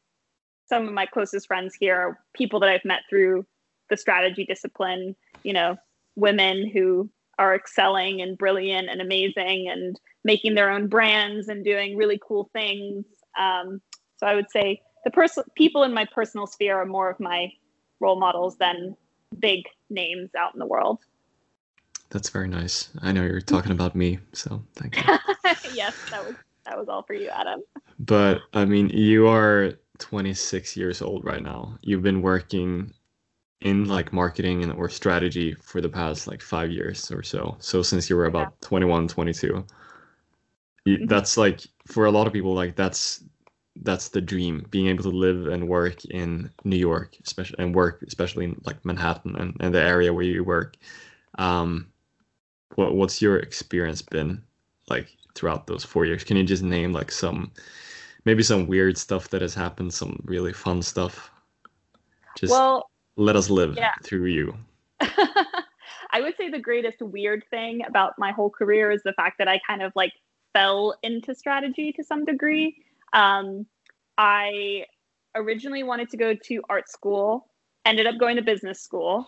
some 0.68 0.88
of 0.88 0.92
my 0.92 1.06
closest 1.06 1.46
friends 1.46 1.74
here 1.78 1.94
are 1.94 2.18
people 2.34 2.58
that 2.60 2.68
I've 2.68 2.84
met 2.84 3.02
through 3.08 3.46
the 3.88 3.96
strategy 3.96 4.44
discipline, 4.44 5.14
you 5.44 5.52
know, 5.52 5.76
women 6.16 6.68
who 6.68 7.08
are 7.38 7.54
excelling 7.54 8.20
and 8.20 8.36
brilliant 8.36 8.88
and 8.88 9.00
amazing 9.00 9.68
and 9.68 9.98
making 10.24 10.54
their 10.54 10.70
own 10.70 10.88
brands 10.88 11.48
and 11.48 11.64
doing 11.64 11.96
really 11.96 12.18
cool 12.26 12.50
things. 12.52 13.04
Um, 13.38 13.80
so 14.16 14.26
I 14.26 14.34
would 14.34 14.50
say 14.50 14.80
the 15.04 15.10
person 15.10 15.44
people 15.54 15.84
in 15.84 15.94
my 15.94 16.06
personal 16.12 16.46
sphere 16.46 16.76
are 16.76 16.86
more 16.86 17.10
of 17.10 17.20
my 17.20 17.52
role 18.00 18.18
models 18.18 18.56
than 18.58 18.96
big 19.38 19.64
names 19.90 20.30
out 20.36 20.54
in 20.54 20.58
the 20.58 20.66
world. 20.66 20.98
That's 22.10 22.30
very 22.30 22.48
nice. 22.48 22.90
I 23.02 23.12
know 23.12 23.24
you're 23.24 23.40
talking 23.40 23.72
about 23.72 23.94
me, 23.94 24.18
so 24.32 24.62
thank 24.74 24.96
you. 24.96 25.02
yes, 25.74 25.94
that 26.10 26.24
was 26.24 26.34
that 26.64 26.78
was 26.78 26.88
all 26.88 27.02
for 27.02 27.14
you, 27.14 27.28
Adam. 27.28 27.62
But 27.98 28.42
I 28.54 28.64
mean, 28.64 28.88
you 28.90 29.26
are 29.28 29.74
26 29.98 30.76
years 30.76 31.02
old 31.02 31.24
right 31.24 31.42
now. 31.42 31.76
You've 31.82 32.02
been 32.02 32.22
working 32.22 32.92
in 33.60 33.86
like 33.86 34.12
marketing 34.12 34.62
and 34.62 34.72
or 34.72 34.88
strategy 34.88 35.54
for 35.54 35.80
the 35.80 35.88
past 35.88 36.26
like 36.26 36.42
five 36.42 36.70
years 36.70 37.10
or 37.10 37.22
so. 37.22 37.56
So 37.58 37.82
since 37.82 38.08
you 38.10 38.16
were 38.16 38.26
about 38.26 38.54
yeah. 38.62 38.68
21, 38.68 39.08
22, 39.08 39.64
mm-hmm. 40.86 41.06
that's 41.06 41.36
like 41.36 41.62
for 41.86 42.06
a 42.06 42.10
lot 42.10 42.26
of 42.26 42.32
people 42.32 42.54
like 42.54 42.76
that's 42.76 43.24
that's 43.82 44.08
the 44.08 44.20
dream 44.20 44.66
being 44.70 44.86
able 44.86 45.02
to 45.02 45.10
live 45.10 45.48
and 45.48 45.68
work 45.68 46.04
in 46.06 46.50
new 46.64 46.76
york 46.76 47.14
especially 47.26 47.56
and 47.58 47.74
work 47.74 48.02
especially 48.06 48.46
in 48.46 48.60
like 48.64 48.82
manhattan 48.84 49.36
and, 49.36 49.54
and 49.60 49.74
the 49.74 49.82
area 49.82 50.12
where 50.12 50.24
you 50.24 50.42
work 50.42 50.76
um 51.38 51.86
what, 52.74 52.94
what's 52.94 53.22
your 53.22 53.38
experience 53.38 54.02
been 54.02 54.42
like 54.88 55.16
throughout 55.34 55.66
those 55.66 55.84
four 55.84 56.04
years 56.04 56.24
can 56.24 56.36
you 56.36 56.44
just 56.44 56.62
name 56.62 56.92
like 56.92 57.10
some 57.10 57.50
maybe 58.24 58.42
some 58.42 58.66
weird 58.66 58.96
stuff 58.98 59.28
that 59.30 59.42
has 59.42 59.54
happened 59.54 59.92
some 59.92 60.20
really 60.24 60.52
fun 60.52 60.82
stuff 60.82 61.30
just 62.36 62.50
well 62.50 62.90
let 63.16 63.36
us 63.36 63.50
live 63.50 63.76
yeah. 63.76 63.92
through 64.02 64.26
you 64.26 64.54
i 65.00 66.20
would 66.20 66.36
say 66.36 66.50
the 66.50 66.58
greatest 66.58 67.00
weird 67.00 67.44
thing 67.50 67.82
about 67.86 68.14
my 68.18 68.32
whole 68.32 68.50
career 68.50 68.90
is 68.90 69.02
the 69.02 69.12
fact 69.12 69.38
that 69.38 69.48
i 69.48 69.60
kind 69.66 69.82
of 69.82 69.92
like 69.94 70.12
fell 70.56 70.94
into 71.02 71.34
strategy 71.34 71.92
to 71.92 72.02
some 72.02 72.24
degree. 72.24 72.82
Um, 73.12 73.66
I 74.16 74.86
originally 75.34 75.82
wanted 75.82 76.08
to 76.10 76.16
go 76.16 76.34
to 76.34 76.62
art 76.70 76.88
school, 76.88 77.46
ended 77.84 78.06
up 78.06 78.18
going 78.18 78.36
to 78.36 78.42
business 78.42 78.80
school. 78.80 79.26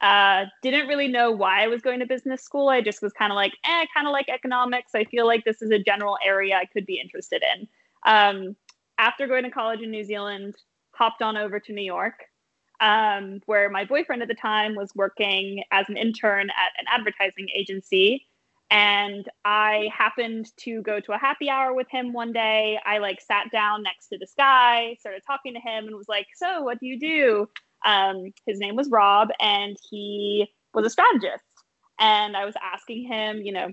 Uh, 0.00 0.44
didn't 0.62 0.88
really 0.88 1.08
know 1.08 1.30
why 1.30 1.64
I 1.64 1.68
was 1.68 1.80
going 1.80 2.00
to 2.00 2.06
business 2.06 2.42
school. 2.42 2.68
I 2.68 2.80
just 2.82 3.00
was 3.02 3.12
kind 3.12 3.32
of 3.32 3.36
like, 3.36 3.52
eh, 3.64 3.86
kind 3.94 4.06
of 4.06 4.12
like 4.12 4.28
economics. 4.28 4.94
I 4.94 5.04
feel 5.04 5.26
like 5.26 5.44
this 5.44 5.62
is 5.62 5.70
a 5.70 5.78
general 5.78 6.18
area 6.24 6.56
I 6.56 6.66
could 6.66 6.84
be 6.86 7.00
interested 7.00 7.42
in. 7.54 7.66
Um, 8.04 8.56
after 8.98 9.26
going 9.26 9.44
to 9.44 9.50
college 9.50 9.80
in 9.80 9.90
New 9.90 10.04
Zealand, 10.04 10.54
hopped 10.92 11.22
on 11.22 11.36
over 11.36 11.58
to 11.60 11.72
New 11.72 11.82
York, 11.82 12.24
um, 12.80 13.40
where 13.46 13.70
my 13.70 13.84
boyfriend 13.84 14.22
at 14.22 14.28
the 14.28 14.34
time 14.34 14.74
was 14.74 14.90
working 14.94 15.62
as 15.70 15.86
an 15.88 15.96
intern 15.96 16.50
at 16.50 16.72
an 16.78 16.86
advertising 16.88 17.48
agency 17.54 18.26
and 18.70 19.28
I 19.44 19.88
happened 19.96 20.48
to 20.58 20.82
go 20.82 20.98
to 21.00 21.12
a 21.12 21.18
happy 21.18 21.48
hour 21.48 21.72
with 21.72 21.88
him 21.88 22.12
one 22.12 22.32
day. 22.32 22.78
I 22.84 22.98
like 22.98 23.20
sat 23.20 23.50
down 23.52 23.82
next 23.82 24.08
to 24.08 24.18
this 24.18 24.34
guy, 24.36 24.96
started 24.98 25.22
talking 25.26 25.54
to 25.54 25.60
him, 25.60 25.86
and 25.86 25.94
was 25.96 26.08
like, 26.08 26.26
"So, 26.34 26.62
what 26.62 26.80
do 26.80 26.86
you 26.86 26.98
do?" 26.98 27.48
Um, 27.86 28.32
his 28.46 28.58
name 28.58 28.76
was 28.76 28.90
Rob, 28.90 29.28
and 29.40 29.76
he 29.90 30.46
was 30.74 30.84
a 30.84 30.90
strategist. 30.90 31.44
And 31.98 32.36
I 32.36 32.44
was 32.44 32.54
asking 32.62 33.06
him, 33.06 33.40
you 33.40 33.52
know, 33.52 33.72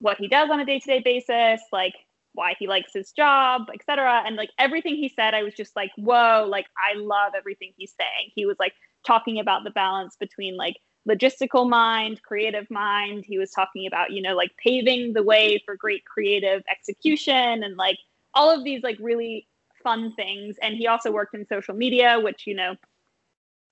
what 0.00 0.18
he 0.18 0.28
does 0.28 0.50
on 0.50 0.60
a 0.60 0.66
day-to-day 0.66 1.00
basis, 1.00 1.62
like 1.72 1.94
why 2.34 2.54
he 2.58 2.66
likes 2.66 2.92
his 2.92 3.10
job, 3.12 3.68
etc. 3.72 4.22
And 4.26 4.36
like 4.36 4.50
everything 4.58 4.96
he 4.96 5.08
said, 5.08 5.34
I 5.34 5.42
was 5.42 5.54
just 5.54 5.74
like, 5.74 5.90
"Whoa!" 5.96 6.46
Like 6.48 6.66
I 6.76 6.98
love 6.98 7.32
everything 7.36 7.72
he's 7.76 7.94
saying. 7.98 8.32
He 8.34 8.44
was 8.44 8.56
like 8.58 8.74
talking 9.06 9.40
about 9.40 9.64
the 9.64 9.70
balance 9.70 10.16
between 10.20 10.56
like 10.56 10.76
logistical 11.08 11.68
mind, 11.68 12.22
creative 12.22 12.70
mind. 12.70 13.24
He 13.26 13.38
was 13.38 13.50
talking 13.50 13.86
about, 13.86 14.12
you 14.12 14.22
know, 14.22 14.36
like 14.36 14.52
paving 14.62 15.14
the 15.14 15.22
way 15.22 15.62
for 15.64 15.74
great 15.76 16.04
creative 16.04 16.62
execution 16.70 17.64
and 17.64 17.76
like 17.76 17.98
all 18.34 18.50
of 18.50 18.62
these 18.62 18.82
like 18.82 18.98
really 19.00 19.48
fun 19.82 20.12
things. 20.14 20.56
And 20.60 20.76
he 20.76 20.86
also 20.86 21.10
worked 21.10 21.34
in 21.34 21.46
social 21.46 21.74
media, 21.74 22.20
which, 22.20 22.46
you 22.46 22.54
know, 22.54 22.76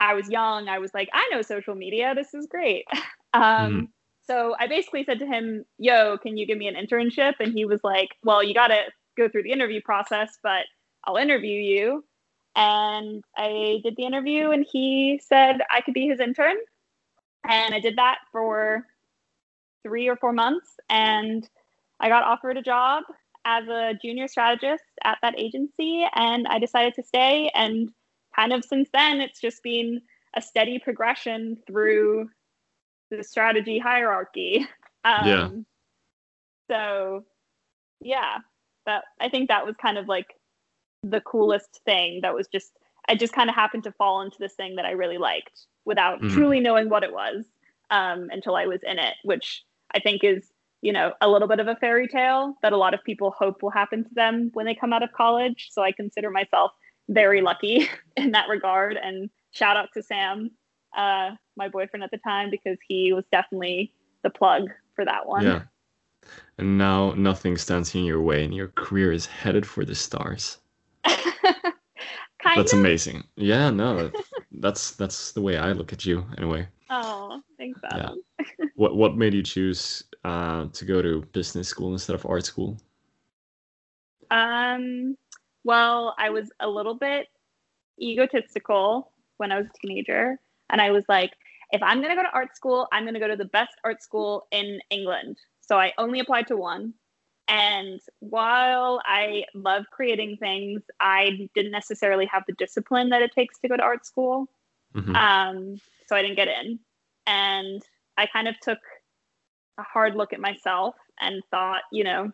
I 0.00 0.14
was 0.14 0.28
young. 0.28 0.68
I 0.68 0.78
was 0.78 0.92
like, 0.94 1.08
I 1.12 1.28
know 1.32 1.42
social 1.42 1.74
media. 1.74 2.14
This 2.14 2.34
is 2.34 2.46
great. 2.46 2.84
um, 3.34 3.42
mm. 3.42 3.88
So 4.26 4.56
I 4.58 4.66
basically 4.66 5.04
said 5.04 5.18
to 5.20 5.26
him, 5.26 5.64
Yo, 5.78 6.18
can 6.18 6.36
you 6.36 6.46
give 6.46 6.58
me 6.58 6.68
an 6.68 6.74
internship? 6.74 7.34
And 7.40 7.52
he 7.52 7.64
was 7.64 7.80
like, 7.84 8.10
Well, 8.24 8.42
you 8.42 8.54
got 8.54 8.68
to 8.68 8.80
go 9.16 9.28
through 9.28 9.44
the 9.44 9.52
interview 9.52 9.80
process, 9.84 10.38
but 10.42 10.64
I'll 11.04 11.16
interview 11.16 11.60
you. 11.60 12.04
And 12.56 13.22
I 13.36 13.80
did 13.84 13.96
the 13.96 14.06
interview, 14.06 14.50
and 14.50 14.66
he 14.70 15.20
said 15.22 15.58
I 15.70 15.82
could 15.82 15.94
be 15.94 16.08
his 16.08 16.20
intern. 16.20 16.56
And 17.48 17.74
I 17.74 17.80
did 17.80 17.96
that 17.96 18.18
for 18.32 18.86
three 19.82 20.08
or 20.08 20.16
four 20.16 20.32
months. 20.32 20.74
And 20.88 21.48
I 22.00 22.08
got 22.08 22.24
offered 22.24 22.56
a 22.56 22.62
job 22.62 23.04
as 23.44 23.68
a 23.68 23.94
junior 24.02 24.26
strategist 24.26 24.84
at 25.04 25.18
that 25.22 25.38
agency. 25.38 26.06
And 26.14 26.46
I 26.48 26.58
decided 26.58 26.94
to 26.94 27.02
stay. 27.02 27.50
And 27.54 27.90
kind 28.36 28.52
of 28.52 28.64
since 28.64 28.88
then, 28.92 29.20
it's 29.20 29.40
just 29.40 29.62
been 29.62 30.02
a 30.36 30.42
steady 30.42 30.78
progression 30.78 31.56
through 31.66 32.28
the 33.10 33.24
strategy 33.24 33.78
hierarchy. 33.78 34.66
Um, 35.04 35.26
yeah. 35.28 35.48
So, 36.68 37.24
yeah, 38.00 38.38
that 38.86 39.04
I 39.20 39.28
think 39.28 39.46
that 39.50 39.64
was 39.64 39.76
kind 39.80 39.98
of 39.98 40.08
like 40.08 40.26
the 41.04 41.20
coolest 41.20 41.80
thing. 41.84 42.22
That 42.22 42.34
was 42.34 42.48
just 42.48 42.72
I 43.08 43.14
just 43.14 43.32
kind 43.32 43.48
of 43.48 43.54
happened 43.54 43.84
to 43.84 43.92
fall 43.92 44.22
into 44.22 44.38
this 44.40 44.54
thing 44.54 44.76
that 44.76 44.84
I 44.84 44.92
really 44.92 45.18
liked 45.18 45.66
without 45.84 46.20
mm. 46.20 46.32
truly 46.32 46.60
knowing 46.60 46.88
what 46.88 47.04
it 47.04 47.12
was 47.12 47.44
um, 47.90 48.28
until 48.32 48.56
I 48.56 48.66
was 48.66 48.80
in 48.82 48.98
it, 48.98 49.14
which 49.22 49.64
I 49.94 50.00
think 50.00 50.24
is, 50.24 50.50
you 50.82 50.92
know, 50.92 51.12
a 51.20 51.28
little 51.28 51.48
bit 51.48 51.60
of 51.60 51.68
a 51.68 51.76
fairy 51.76 52.08
tale 52.08 52.54
that 52.62 52.72
a 52.72 52.76
lot 52.76 52.94
of 52.94 53.04
people 53.04 53.30
hope 53.38 53.62
will 53.62 53.70
happen 53.70 54.04
to 54.04 54.14
them 54.14 54.50
when 54.54 54.66
they 54.66 54.74
come 54.74 54.92
out 54.92 55.02
of 55.02 55.12
college. 55.12 55.68
So 55.70 55.82
I 55.82 55.92
consider 55.92 56.30
myself 56.30 56.72
very 57.08 57.40
lucky 57.40 57.88
in 58.16 58.32
that 58.32 58.48
regard. 58.48 58.96
And 58.96 59.30
shout 59.52 59.76
out 59.76 59.88
to 59.94 60.02
Sam, 60.02 60.50
uh, 60.96 61.30
my 61.56 61.68
boyfriend 61.68 62.04
at 62.04 62.10
the 62.10 62.18
time, 62.18 62.50
because 62.50 62.78
he 62.86 63.12
was 63.12 63.24
definitely 63.32 63.92
the 64.22 64.30
plug 64.30 64.68
for 64.94 65.04
that 65.04 65.26
one. 65.26 65.44
Yeah. 65.44 65.62
And 66.58 66.78
now 66.78 67.12
nothing 67.12 67.56
stands 67.56 67.94
in 67.94 68.04
your 68.04 68.20
way, 68.20 68.44
and 68.44 68.54
your 68.54 68.68
career 68.68 69.12
is 69.12 69.26
headed 69.26 69.66
for 69.66 69.84
the 69.84 69.94
stars. 69.94 70.58
that's 71.04 72.72
of. 72.72 72.78
amazing. 72.78 73.22
Yeah, 73.36 73.70
no, 73.70 74.10
that's 74.52 74.92
that's 74.92 75.32
the 75.32 75.40
way 75.40 75.56
I 75.56 75.72
look 75.72 75.92
at 75.92 76.04
you 76.04 76.26
anyway. 76.38 76.66
Oh, 76.90 77.42
thanks, 77.58 77.80
Adam. 77.84 78.18
Yeah. 78.38 78.66
what 78.74 78.96
what 78.96 79.16
made 79.16 79.34
you 79.34 79.42
choose 79.42 80.02
uh, 80.24 80.66
to 80.72 80.84
go 80.84 81.02
to 81.02 81.22
business 81.32 81.68
school 81.68 81.92
instead 81.92 82.14
of 82.14 82.26
art 82.26 82.44
school? 82.44 82.78
Um, 84.30 85.16
well, 85.66 86.14
I 86.16 86.30
was 86.30 86.48
a 86.60 86.68
little 86.68 86.94
bit 86.94 87.26
egotistical 88.00 89.10
when 89.38 89.50
I 89.50 89.58
was 89.58 89.66
a 89.66 89.86
teenager, 89.86 90.38
and 90.70 90.80
I 90.80 90.92
was 90.92 91.04
like, 91.08 91.32
if 91.72 91.82
I'm 91.82 92.00
gonna 92.00 92.14
go 92.14 92.22
to 92.22 92.30
art 92.32 92.56
school, 92.56 92.86
I'm 92.92 93.04
gonna 93.04 93.18
go 93.18 93.26
to 93.26 93.36
the 93.36 93.46
best 93.46 93.72
art 93.82 94.00
school 94.00 94.46
in 94.52 94.78
England. 94.90 95.38
So 95.60 95.76
I 95.76 95.92
only 95.98 96.20
applied 96.20 96.46
to 96.48 96.56
one. 96.56 96.94
And 97.48 98.00
while 98.20 99.00
I 99.04 99.44
love 99.54 99.86
creating 99.90 100.36
things, 100.36 100.82
I 101.00 101.48
didn't 101.54 101.72
necessarily 101.72 102.26
have 102.26 102.44
the 102.46 102.54
discipline 102.54 103.08
that 103.08 103.22
it 103.22 103.32
takes 103.32 103.58
to 103.58 103.68
go 103.68 103.76
to 103.76 103.82
art 103.82 104.06
school. 104.06 104.46
Mm-hmm. 104.94 105.16
Um, 105.16 105.80
so 106.06 106.14
I 106.14 106.22
didn't 106.22 106.36
get 106.36 106.48
in. 106.48 106.78
And 107.26 107.82
I 108.16 108.26
kind 108.26 108.46
of 108.46 108.58
took 108.60 108.78
a 109.78 109.82
hard 109.82 110.14
look 110.14 110.32
at 110.32 110.40
myself 110.40 110.94
and 111.20 111.42
thought, 111.50 111.82
you 111.90 112.04
know, 112.04 112.30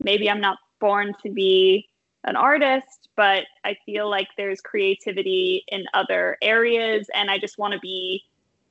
maybe 0.00 0.30
I'm 0.30 0.40
not 0.40 0.58
born 0.80 1.14
to 1.22 1.30
be 1.30 1.88
an 2.24 2.36
artist, 2.36 3.08
but 3.16 3.44
I 3.64 3.76
feel 3.86 4.08
like 4.08 4.28
there's 4.36 4.60
creativity 4.60 5.64
in 5.68 5.84
other 5.94 6.36
areas. 6.42 7.08
And 7.14 7.30
I 7.30 7.38
just 7.38 7.58
want 7.58 7.74
to 7.74 7.80
be, 7.80 8.22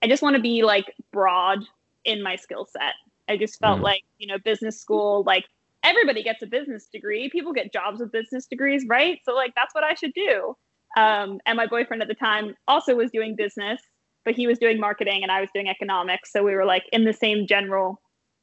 I 0.02 0.08
just 0.08 0.22
want 0.22 0.36
to 0.36 0.42
be 0.42 0.64
like 0.64 0.94
broad 1.12 1.64
in 2.04 2.22
my 2.22 2.36
skill 2.36 2.68
set. 2.72 2.94
I 3.30 3.38
just 3.38 3.60
felt 3.60 3.80
mm. 3.80 3.84
like, 3.84 4.04
you 4.18 4.28
know, 4.28 4.38
business 4.40 4.80
school, 4.80 5.24
like 5.26 5.46
everybody 5.84 6.24
gets 6.24 6.42
a 6.42 6.48
business 6.48 6.88
degree. 6.92 7.30
People 7.30 7.54
get 7.54 7.72
jobs 7.72 8.00
with 8.00 8.12
business 8.12 8.46
degrees, 8.46 8.86
right? 8.88 9.20
So 9.24 9.34
like 9.34 9.54
that's 9.56 9.74
what 9.74 9.84
I 9.84 9.94
should 9.94 10.14
do. 10.14 10.56
Um, 10.98 11.40
and 11.46 11.58
my 11.58 11.68
boyfriend 11.68 12.02
at 12.02 12.08
the 12.08 12.16
time 12.16 12.56
also 12.68 12.96
was 12.96 13.12
doing 13.12 13.36
business, 13.36 13.82
but 14.26 14.36
he 14.36 14.48
was 14.48 14.60
doing 14.60 14.80
marketing 14.80 15.24
and 15.24 15.32
I 15.32 15.42
was 15.42 15.50
doing 15.54 15.68
economics. 15.68 16.32
So 16.32 16.44
we 16.44 16.56
were 16.56 16.66
like 16.66 16.84
in 16.92 17.06
the 17.06 17.14
same 17.14 17.48
general 17.48 18.02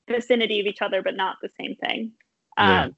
vicinity 0.08 0.60
of 0.60 0.66
each 0.66 0.82
other, 0.82 1.02
but 1.02 1.16
not 1.16 1.36
the 1.42 1.50
same 1.60 1.76
thing. 1.76 2.12
Um, 2.56 2.68
yeah. 2.68 2.88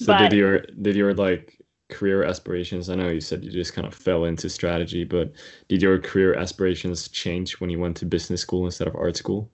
So 0.00 0.06
but, 0.06 0.30
did 0.30 0.32
your 0.32 0.60
did 0.80 0.96
your 0.96 1.12
like 1.12 1.60
career 1.90 2.24
aspirations? 2.24 2.88
I 2.88 2.94
know 2.94 3.10
you 3.10 3.20
said 3.20 3.44
you 3.44 3.50
just 3.50 3.74
kind 3.74 3.86
of 3.86 3.92
fell 3.92 4.24
into 4.24 4.48
strategy, 4.48 5.04
but 5.04 5.30
did 5.68 5.82
your 5.82 5.98
career 5.98 6.34
aspirations 6.34 7.08
change 7.08 7.60
when 7.60 7.68
you 7.68 7.78
went 7.78 7.98
to 7.98 8.06
business 8.06 8.40
school 8.40 8.64
instead 8.64 8.88
of 8.88 8.96
art 8.96 9.18
school? 9.18 9.50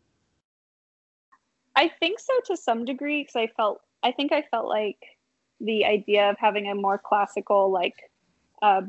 I 1.74 1.88
think 1.88 2.20
so 2.20 2.32
to 2.46 2.56
some 2.56 2.84
degree 2.84 3.22
because 3.22 3.34
I 3.34 3.48
felt 3.56 3.80
I 4.04 4.12
think 4.12 4.30
I 4.30 4.42
felt 4.42 4.68
like 4.68 4.98
the 5.60 5.84
idea 5.84 6.30
of 6.30 6.36
having 6.38 6.70
a 6.70 6.76
more 6.76 6.98
classical 6.98 7.72
like 7.72 7.94
uh, 8.62 8.82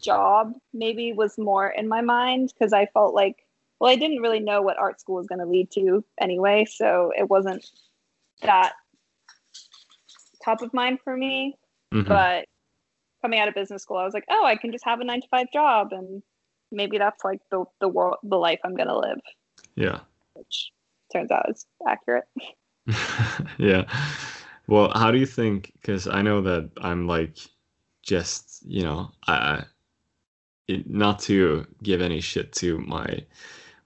job 0.00 0.54
maybe 0.72 1.12
was 1.12 1.36
more 1.36 1.68
in 1.68 1.88
my 1.88 2.00
mind 2.00 2.54
because 2.54 2.72
I 2.72 2.86
felt 2.86 3.14
like 3.14 3.44
well 3.80 3.90
I 3.90 3.96
didn't 3.96 4.22
really 4.22 4.40
know 4.40 4.62
what 4.62 4.78
art 4.78 4.98
school 4.98 5.16
was 5.16 5.26
going 5.26 5.40
to 5.40 5.46
lead 5.46 5.70
to 5.72 6.02
anyway 6.18 6.64
so 6.64 7.12
it 7.18 7.28
wasn't 7.28 7.66
that 8.40 8.72
top 10.48 10.62
of 10.62 10.72
mind 10.72 10.98
for 11.02 11.16
me 11.16 11.56
mm-hmm. 11.92 12.08
but 12.08 12.46
coming 13.22 13.40
out 13.40 13.48
of 13.48 13.54
business 13.54 13.82
school 13.82 13.96
I 13.96 14.04
was 14.04 14.14
like 14.14 14.24
oh 14.30 14.44
I 14.44 14.56
can 14.56 14.72
just 14.72 14.84
have 14.84 15.00
a 15.00 15.04
9 15.04 15.20
to 15.20 15.28
5 15.28 15.46
job 15.52 15.88
and 15.92 16.22
maybe 16.70 16.98
that's 16.98 17.24
like 17.24 17.40
the 17.50 17.64
the 17.80 17.88
world 17.88 18.16
the 18.22 18.36
life 18.36 18.60
I'm 18.64 18.76
to 18.76 18.98
live 18.98 19.20
yeah 19.74 20.00
which 20.34 20.72
turns 21.12 21.30
out 21.30 21.48
is 21.50 21.66
accurate. 21.86 22.24
yeah. 23.58 23.84
Well, 24.66 24.92
how 24.94 25.10
do 25.10 25.18
you 25.18 25.26
think? 25.26 25.72
Because 25.80 26.06
I 26.06 26.22
know 26.22 26.40
that 26.42 26.70
I'm 26.80 27.06
like, 27.06 27.38
just 28.02 28.62
you 28.66 28.82
know, 28.82 29.10
I, 29.26 29.64
it, 30.68 30.88
not 30.88 31.18
to 31.20 31.66
give 31.82 32.00
any 32.00 32.20
shit 32.20 32.52
to 32.54 32.78
my 32.78 33.24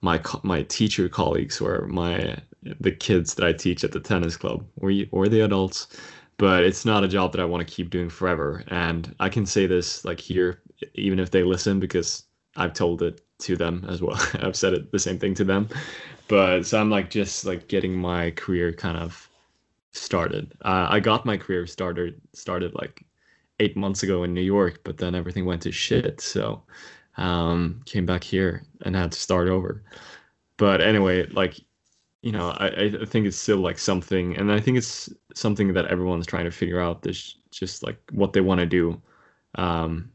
my 0.01 0.21
my 0.43 0.63
teacher 0.63 1.09
colleagues 1.09 1.59
or 1.59 1.87
my 1.87 2.37
the 2.79 2.91
kids 2.91 3.35
that 3.35 3.45
I 3.45 3.53
teach 3.53 3.83
at 3.83 3.91
the 3.91 3.99
tennis 3.99 4.37
club 4.37 4.65
or 4.77 4.91
or 5.11 5.27
the 5.27 5.41
adults, 5.41 5.87
but 6.37 6.63
it's 6.63 6.85
not 6.85 7.03
a 7.03 7.07
job 7.07 7.31
that 7.31 7.41
I 7.41 7.45
want 7.45 7.67
to 7.67 7.73
keep 7.73 7.89
doing 7.89 8.09
forever. 8.09 8.63
And 8.67 9.13
I 9.19 9.29
can 9.29 9.45
say 9.45 9.65
this 9.65 10.03
like 10.05 10.19
here, 10.19 10.61
even 10.95 11.19
if 11.19 11.31
they 11.31 11.43
listen, 11.43 11.79
because 11.79 12.25
I've 12.55 12.73
told 12.73 13.01
it 13.01 13.21
to 13.39 13.55
them 13.55 13.85
as 13.89 14.01
well. 14.01 14.19
I've 14.41 14.55
said 14.55 14.73
it 14.73 14.91
the 14.91 14.99
same 14.99 15.19
thing 15.19 15.33
to 15.35 15.43
them. 15.43 15.69
But 16.27 16.65
so 16.65 16.79
I'm 16.79 16.89
like 16.89 17.09
just 17.09 17.45
like 17.45 17.67
getting 17.67 17.95
my 17.95 18.31
career 18.31 18.73
kind 18.73 18.97
of 18.97 19.29
started. 19.91 20.53
Uh, 20.63 20.87
I 20.89 20.99
got 20.99 21.25
my 21.25 21.37
career 21.37 21.67
started 21.67 22.19
started 22.33 22.73
like 22.75 23.05
eight 23.59 23.77
months 23.77 24.03
ago 24.03 24.23
in 24.23 24.33
New 24.33 24.41
York, 24.41 24.81
but 24.83 24.97
then 24.97 25.15
everything 25.15 25.45
went 25.45 25.61
to 25.63 25.71
shit. 25.71 26.21
So 26.21 26.63
um, 27.17 27.81
came 27.85 28.05
back 28.05 28.23
here 28.23 28.63
and 28.81 28.95
had 28.95 29.11
to 29.11 29.19
start 29.19 29.47
over. 29.47 29.83
But 30.57 30.81
anyway, 30.81 31.27
like 31.27 31.59
you 32.23 32.31
know, 32.31 32.51
I, 32.51 32.97
I 33.01 33.05
think 33.05 33.27
it's 33.27 33.37
still 33.37 33.57
like 33.57 33.77
something, 33.77 34.35
and 34.37 34.51
I 34.51 34.59
think 34.59 34.77
it's 34.77 35.09
something 35.35 35.73
that 35.73 35.87
everyone's 35.87 36.25
trying 36.25 36.45
to 36.45 36.51
figure 36.51 36.79
out. 36.79 37.03
This 37.03 37.35
just 37.51 37.83
like 37.83 37.97
what 38.11 38.33
they 38.33 38.41
want 38.41 38.59
to 38.59 38.65
do. 38.65 38.99
Um, 39.55 40.09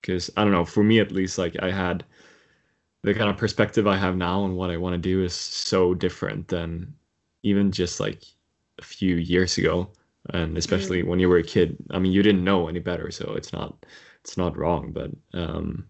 because 0.00 0.30
I 0.36 0.44
don't 0.44 0.52
know, 0.52 0.64
for 0.64 0.84
me 0.84 1.00
at 1.00 1.10
least, 1.10 1.38
like 1.38 1.56
I 1.60 1.70
had 1.70 2.04
the 3.02 3.14
kind 3.14 3.30
of 3.30 3.36
perspective 3.36 3.86
I 3.86 3.96
have 3.96 4.16
now 4.16 4.44
and 4.44 4.56
what 4.56 4.70
I 4.70 4.76
want 4.76 4.94
to 4.94 4.98
do 4.98 5.24
is 5.24 5.34
so 5.34 5.94
different 5.94 6.48
than 6.48 6.94
even 7.42 7.72
just 7.72 7.98
like 7.98 8.22
a 8.78 8.84
few 8.84 9.16
years 9.16 9.58
ago. 9.58 9.90
And 10.30 10.58
especially 10.58 11.00
mm-hmm. 11.00 11.08
when 11.08 11.18
you 11.18 11.28
were 11.28 11.38
a 11.38 11.42
kid, 11.42 11.76
I 11.90 11.98
mean, 11.98 12.12
you 12.12 12.22
didn't 12.22 12.44
know 12.44 12.68
any 12.68 12.80
better, 12.80 13.10
so 13.10 13.34
it's 13.34 13.52
not 13.52 13.86
it's 14.20 14.36
not 14.36 14.56
wrong. 14.56 14.92
But 14.92 15.10
um, 15.32 15.88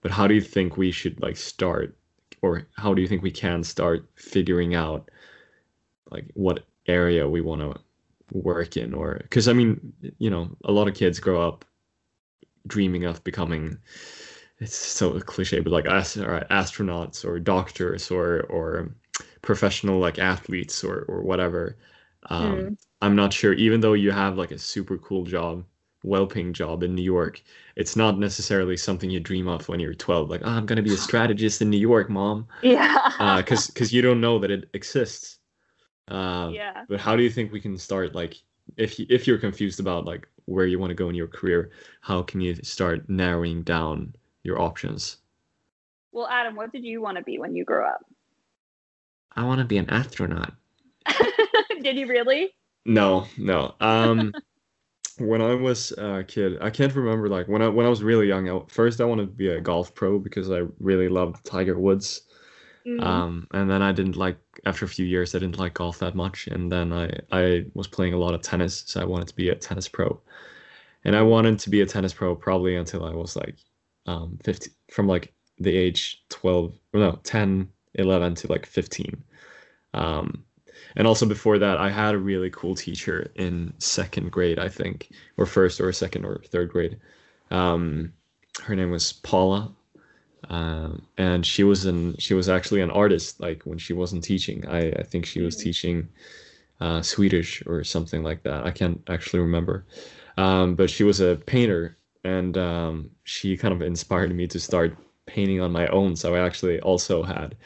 but 0.00 0.10
how 0.10 0.26
do 0.26 0.34
you 0.34 0.40
think 0.40 0.76
we 0.76 0.90
should 0.90 1.20
like 1.20 1.36
start, 1.36 1.96
or 2.42 2.66
how 2.76 2.94
do 2.94 3.02
you 3.02 3.08
think 3.08 3.22
we 3.22 3.30
can 3.30 3.62
start 3.64 4.08
figuring 4.14 4.74
out 4.74 5.10
like 6.10 6.26
what 6.34 6.64
area 6.86 7.28
we 7.28 7.40
want 7.40 7.60
to 7.60 7.74
work 8.32 8.76
in, 8.76 8.94
or 8.94 9.18
because 9.22 9.48
I 9.48 9.52
mean, 9.52 9.92
you 10.18 10.30
know, 10.30 10.48
a 10.64 10.72
lot 10.72 10.88
of 10.88 10.94
kids 10.94 11.20
grow 11.20 11.46
up 11.46 11.64
dreaming 12.66 13.04
of 13.04 13.22
becoming 13.24 13.78
it's 14.58 14.74
so 14.74 15.18
cliche 15.20 15.60
but 15.60 15.72
like 15.72 15.86
or 15.86 16.46
astronauts 16.50 17.24
or 17.24 17.38
doctors 17.38 18.10
or 18.10 18.42
or 18.48 18.90
professional 19.42 19.98
like 19.98 20.18
athletes 20.18 20.82
or 20.82 21.04
or 21.08 21.22
whatever 21.22 21.76
um, 22.30 22.56
mm. 22.56 22.78
i'm 23.02 23.14
not 23.14 23.32
sure 23.32 23.52
even 23.52 23.80
though 23.80 23.92
you 23.92 24.10
have 24.10 24.36
like 24.36 24.50
a 24.50 24.58
super 24.58 24.98
cool 24.98 25.24
job 25.24 25.64
well-paying 26.06 26.52
job 26.52 26.82
in 26.82 26.94
new 26.94 27.02
york 27.02 27.42
it's 27.76 27.96
not 27.96 28.18
necessarily 28.18 28.76
something 28.76 29.10
you 29.10 29.20
dream 29.20 29.48
of 29.48 29.68
when 29.68 29.80
you're 29.80 29.94
12 29.94 30.30
like 30.30 30.40
oh, 30.44 30.50
i'm 30.50 30.66
going 30.66 30.76
to 30.76 30.82
be 30.82 30.94
a 30.94 30.96
strategist 30.96 31.60
in 31.60 31.68
new 31.68 31.76
york 31.76 32.08
mom 32.08 32.46
yeah 32.62 33.36
because 33.36 33.68
uh, 33.68 33.72
because 33.72 33.92
you 33.92 34.00
don't 34.00 34.20
know 34.20 34.38
that 34.38 34.50
it 34.50 34.68
exists 34.72 35.38
uh, 36.08 36.50
yeah 36.52 36.84
but 36.88 37.00
how 37.00 37.16
do 37.16 37.22
you 37.22 37.30
think 37.30 37.52
we 37.52 37.60
can 37.60 37.76
start 37.76 38.14
like 38.14 38.36
if 38.76 38.98
you, 38.98 39.06
if 39.08 39.26
you're 39.26 39.38
confused 39.38 39.80
about 39.80 40.04
like 40.04 40.28
where 40.46 40.66
you 40.66 40.78
want 40.78 40.90
to 40.90 40.94
go 40.94 41.08
in 41.08 41.14
your 41.14 41.28
career, 41.28 41.70
how 42.00 42.22
can 42.22 42.40
you 42.40 42.54
start 42.56 43.08
narrowing 43.08 43.62
down 43.62 44.14
your 44.42 44.60
options? 44.60 45.18
Well, 46.12 46.28
Adam, 46.28 46.56
what 46.56 46.72
did 46.72 46.84
you 46.84 47.02
want 47.02 47.18
to 47.18 47.24
be 47.24 47.38
when 47.38 47.54
you 47.54 47.64
grew 47.64 47.84
up? 47.84 48.04
I 49.34 49.44
want 49.44 49.58
to 49.58 49.66
be 49.66 49.76
an 49.76 49.90
astronaut. 49.90 50.54
did 51.82 51.96
you 51.96 52.06
really? 52.06 52.50
No, 52.84 53.26
no. 53.36 53.74
Um, 53.80 54.32
when 55.18 55.40
I 55.40 55.54
was 55.54 55.92
a 55.92 56.24
kid, 56.24 56.58
I 56.60 56.70
can't 56.70 56.94
remember 56.94 57.28
like 57.28 57.48
when 57.48 57.62
I 57.62 57.68
when 57.68 57.86
I 57.86 57.88
was 57.88 58.02
really 58.02 58.28
young. 58.28 58.48
I, 58.48 58.60
first, 58.68 59.00
I 59.00 59.04
wanted 59.04 59.26
to 59.26 59.32
be 59.32 59.48
a 59.48 59.60
golf 59.60 59.94
pro 59.94 60.18
because 60.18 60.50
I 60.50 60.62
really 60.78 61.08
loved 61.08 61.44
Tiger 61.44 61.78
Woods. 61.78 62.22
Mm. 62.86 63.02
Um, 63.02 63.48
and 63.52 63.68
then 63.68 63.82
I 63.82 63.92
didn't 63.92 64.16
like 64.16 64.38
after 64.64 64.84
a 64.84 64.88
few 64.88 65.04
years 65.04 65.34
I 65.34 65.40
didn't 65.40 65.58
like 65.58 65.74
golf 65.74 65.98
that 65.98 66.14
much, 66.14 66.46
and 66.46 66.70
then 66.70 66.92
I 66.92 67.10
I 67.32 67.64
was 67.74 67.88
playing 67.88 68.14
a 68.14 68.18
lot 68.18 68.34
of 68.34 68.42
tennis, 68.42 68.84
so 68.86 69.00
I 69.00 69.04
wanted 69.04 69.28
to 69.28 69.36
be 69.36 69.48
a 69.48 69.56
tennis 69.56 69.88
pro, 69.88 70.20
and 71.04 71.16
I 71.16 71.22
wanted 71.22 71.58
to 71.60 71.70
be 71.70 71.80
a 71.80 71.86
tennis 71.86 72.14
pro 72.14 72.36
probably 72.36 72.76
until 72.76 73.04
I 73.04 73.14
was 73.14 73.36
like 73.36 73.56
um 74.06 74.38
15 74.44 74.72
from 74.92 75.08
like 75.08 75.32
the 75.58 75.76
age 75.76 76.22
12 76.28 76.78
no 76.94 77.18
10 77.24 77.68
11 77.94 78.34
to 78.36 78.46
like 78.48 78.66
15 78.66 79.24
um 79.94 80.44
and 80.96 81.06
also 81.06 81.26
before 81.26 81.58
that 81.58 81.78
i 81.78 81.90
had 81.90 82.14
a 82.14 82.18
really 82.18 82.50
cool 82.50 82.74
teacher 82.74 83.30
in 83.36 83.72
second 83.78 84.30
grade 84.32 84.58
i 84.58 84.68
think 84.68 85.10
or 85.36 85.46
first 85.46 85.80
or 85.80 85.92
second 85.92 86.24
or 86.24 86.42
third 86.46 86.70
grade. 86.70 86.98
Um 87.50 88.12
her 88.62 88.74
name 88.74 88.90
was 88.90 89.12
paula. 89.12 89.72
Um, 90.48 91.02
and 91.18 91.44
she 91.44 91.64
was 91.64 91.86
an 91.86 92.16
she 92.18 92.34
was 92.34 92.48
actually 92.48 92.80
an 92.80 92.90
artist 92.90 93.40
like 93.40 93.62
when 93.64 93.78
she 93.78 93.92
wasn't 93.92 94.24
teaching. 94.24 94.66
I 94.68 94.90
i 94.92 95.02
think 95.02 95.26
she 95.26 95.42
was 95.42 95.56
mm. 95.56 95.62
teaching 95.62 96.08
uh, 96.80 97.00
swedish 97.02 97.62
or 97.66 97.82
something 97.84 98.22
like 98.22 98.42
that. 98.42 98.64
I 98.66 98.70
can't 98.70 99.00
actually 99.08 99.40
remember. 99.40 99.86
Um, 100.36 100.74
but 100.74 100.90
she 100.90 101.04
was 101.04 101.20
a 101.20 101.36
painter 101.46 101.96
and 102.22 102.58
um, 102.58 103.10
she 103.24 103.56
kind 103.56 103.72
of 103.72 103.80
inspired 103.80 104.34
me 104.34 104.46
to 104.48 104.60
start 104.60 104.96
painting 105.24 105.60
on 105.60 105.72
my 105.72 105.86
own. 105.88 106.14
So 106.16 106.34
i 106.34 106.40
actually 106.44 106.80
also 106.80 107.22
had 107.22 107.56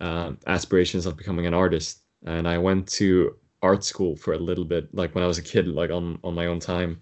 uh, 0.00 0.32
aspirations 0.46 1.06
of 1.06 1.16
becoming 1.16 1.46
an 1.46 1.54
artist 1.54 2.00
and 2.26 2.48
i 2.48 2.58
went 2.58 2.86
to 2.86 3.36
art 3.62 3.84
school 3.84 4.16
for 4.16 4.34
a 4.34 4.38
little 4.38 4.64
bit 4.64 4.92
like 4.94 5.14
when 5.14 5.24
i 5.24 5.26
was 5.26 5.38
a 5.38 5.42
kid 5.42 5.66
like 5.68 5.90
on 5.90 6.18
on 6.24 6.34
my 6.34 6.46
own 6.46 6.60
time 6.60 6.98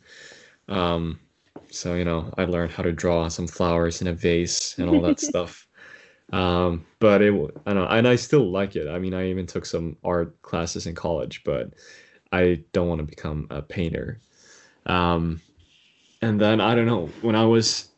um, 0.69 1.21
so, 1.71 1.95
you 1.95 2.05
know, 2.05 2.33
I 2.39 2.45
learned 2.45 2.73
how 2.73 2.83
to 2.83 2.93
draw 2.93 3.29
some 3.29 3.47
flowers 3.47 4.01
in 4.01 4.07
a 4.07 4.13
vase 4.13 4.79
and 4.79 4.89
all 4.89 5.01
that 5.03 5.21
stuff. 5.31 5.67
Um, 6.33 6.85
but 6.99 7.23
it, 7.23 7.33
I 7.67 7.73
don't 7.73 7.83
know, 7.83 7.87
and 7.87 8.09
I 8.09 8.17
still 8.17 8.51
like 8.51 8.77
it. 8.77 8.89
I 8.89 8.99
mean, 8.99 9.15
I 9.15 9.29
even 9.31 9.47
took 9.47 9.65
some 9.65 9.97
art 10.03 10.41
classes 10.43 10.87
in 10.87 10.95
college, 10.95 11.43
but 11.45 11.75
I 12.33 12.63
don't 12.73 12.89
want 12.89 12.99
to 13.01 13.05
become 13.05 13.47
a 13.51 13.63
painter. 13.63 14.21
Um, 14.87 15.41
and 16.23 16.41
then 16.41 16.61
I 16.61 16.75
don't 16.75 16.87
know, 16.87 17.07
when 17.23 17.37
I 17.37 17.45
was 17.45 17.89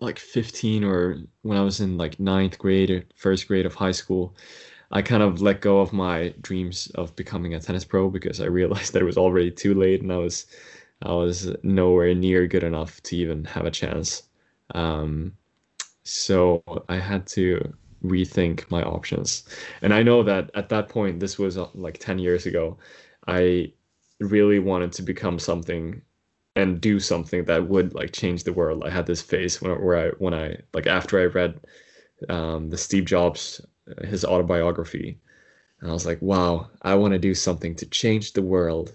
like 0.00 0.18
15 0.18 0.84
or 0.84 1.18
when 1.42 1.58
I 1.58 1.62
was 1.62 1.80
in 1.80 1.96
like 1.96 2.18
ninth 2.18 2.58
grade 2.58 2.90
or 2.90 3.04
first 3.14 3.46
grade 3.46 3.66
of 3.66 3.74
high 3.74 3.92
school, 3.92 4.34
I 4.90 5.02
kind 5.02 5.22
of 5.22 5.40
let 5.42 5.60
go 5.60 5.80
of 5.80 5.92
my 5.92 6.34
dreams 6.40 6.90
of 6.94 7.14
becoming 7.16 7.54
a 7.54 7.60
tennis 7.60 7.84
pro 7.84 8.10
because 8.10 8.40
I 8.40 8.46
realized 8.46 8.92
that 8.94 9.02
it 9.02 9.06
was 9.06 9.18
already 9.18 9.50
too 9.50 9.74
late 9.74 10.02
and 10.02 10.12
I 10.12 10.18
was 10.18 10.46
I 11.02 11.12
was 11.12 11.54
nowhere 11.62 12.14
near 12.14 12.46
good 12.48 12.64
enough 12.64 13.00
to 13.04 13.16
even 13.16 13.44
have 13.44 13.66
a 13.66 13.70
chance. 13.70 14.24
Um, 14.74 15.36
so 16.04 16.62
I 16.88 16.96
had 16.96 17.26
to 17.28 17.74
rethink 18.04 18.70
my 18.70 18.82
options. 18.82 19.44
And 19.82 19.92
I 19.94 20.02
know 20.02 20.22
that 20.22 20.50
at 20.54 20.68
that 20.70 20.88
point, 20.88 21.20
this 21.20 21.38
was 21.38 21.58
uh, 21.58 21.68
like 21.74 21.98
10 21.98 22.18
years 22.18 22.46
ago, 22.46 22.78
I 23.26 23.72
really 24.20 24.58
wanted 24.58 24.92
to 24.92 25.02
become 25.02 25.38
something 25.38 26.02
and 26.56 26.80
do 26.80 26.98
something 26.98 27.44
that 27.44 27.68
would 27.68 27.94
like 27.94 28.12
change 28.12 28.44
the 28.44 28.52
world. 28.52 28.84
I 28.84 28.90
had 28.90 29.06
this 29.06 29.22
phase 29.22 29.60
where 29.62 29.96
I, 29.96 30.10
when 30.18 30.34
I, 30.34 30.56
like 30.72 30.86
after 30.86 31.20
I 31.20 31.26
read 31.26 31.60
um, 32.28 32.70
the 32.70 32.78
Steve 32.78 33.04
Jobs, 33.04 33.60
his 34.04 34.24
autobiography, 34.24 35.18
and 35.80 35.90
I 35.90 35.92
was 35.92 36.06
like, 36.06 36.20
wow, 36.20 36.70
I 36.82 36.94
want 36.94 37.12
to 37.12 37.18
do 37.18 37.34
something 37.34 37.74
to 37.76 37.86
change 37.86 38.32
the 38.32 38.42
world. 38.42 38.94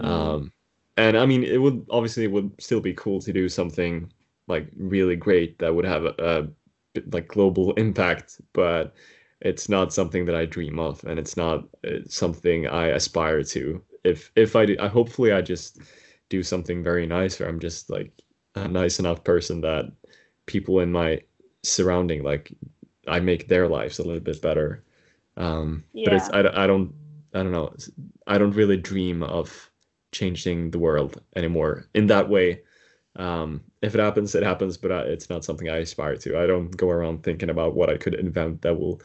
Mm. 0.00 0.06
Um, 0.06 0.52
and 0.96 1.16
I 1.16 1.26
mean, 1.26 1.44
it 1.44 1.60
would 1.60 1.86
obviously 1.90 2.24
it 2.24 2.32
would 2.32 2.52
still 2.58 2.80
be 2.80 2.94
cool 2.94 3.20
to 3.20 3.32
do 3.32 3.48
something 3.48 4.10
like 4.48 4.68
really 4.76 5.16
great 5.16 5.58
that 5.58 5.74
would 5.74 5.84
have 5.84 6.04
a, 6.04 6.14
a 6.18 7.02
like 7.12 7.28
global 7.28 7.72
impact, 7.76 8.40
but 8.52 8.94
it's 9.40 9.68
not 9.68 9.92
something 9.92 10.24
that 10.26 10.34
I 10.34 10.46
dream 10.46 10.78
of, 10.78 11.04
and 11.04 11.18
it's 11.18 11.36
not 11.36 11.64
it's 11.82 12.16
something 12.16 12.66
I 12.66 12.88
aspire 12.88 13.42
to. 13.44 13.82
If 14.04 14.32
if 14.36 14.56
I 14.56 14.66
do, 14.66 14.76
I 14.80 14.88
hopefully 14.88 15.32
I 15.32 15.42
just 15.42 15.80
do 16.28 16.42
something 16.42 16.82
very 16.82 17.06
nice, 17.06 17.40
or 17.40 17.48
I'm 17.48 17.60
just 17.60 17.90
like 17.90 18.12
a 18.54 18.66
nice 18.66 18.98
enough 18.98 19.22
person 19.22 19.60
that 19.60 19.92
people 20.46 20.80
in 20.80 20.92
my 20.92 21.20
surrounding 21.62 22.22
like 22.22 22.52
I 23.06 23.20
make 23.20 23.48
their 23.48 23.68
lives 23.68 23.98
a 23.98 24.02
little 24.02 24.20
bit 24.20 24.40
better. 24.42 24.82
Um, 25.36 25.84
yeah. 25.92 26.10
But 26.10 26.14
it's 26.14 26.30
I, 26.30 26.64
I 26.64 26.66
don't 26.66 26.92
I 27.34 27.42
don't 27.42 27.52
know 27.52 27.74
I 28.26 28.38
don't 28.38 28.52
really 28.52 28.76
dream 28.76 29.22
of 29.22 29.70
changing 30.12 30.70
the 30.70 30.78
world 30.78 31.20
anymore 31.34 31.86
in 31.94 32.06
that 32.08 32.28
way. 32.28 32.62
Um, 33.16 33.62
if 33.82 33.94
it 33.94 34.00
happens, 34.00 34.34
it 34.34 34.42
happens, 34.42 34.76
but 34.76 34.90
it's 35.08 35.30
not 35.30 35.44
something 35.44 35.68
I 35.68 35.78
aspire 35.78 36.16
to. 36.16 36.38
I 36.38 36.46
don't 36.46 36.76
go 36.76 36.90
around 36.90 37.22
thinking 37.22 37.50
about 37.50 37.74
what 37.74 37.88
I 37.88 37.96
could 37.96 38.14
invent 38.14 38.62
that 38.62 38.78
will 38.78 39.00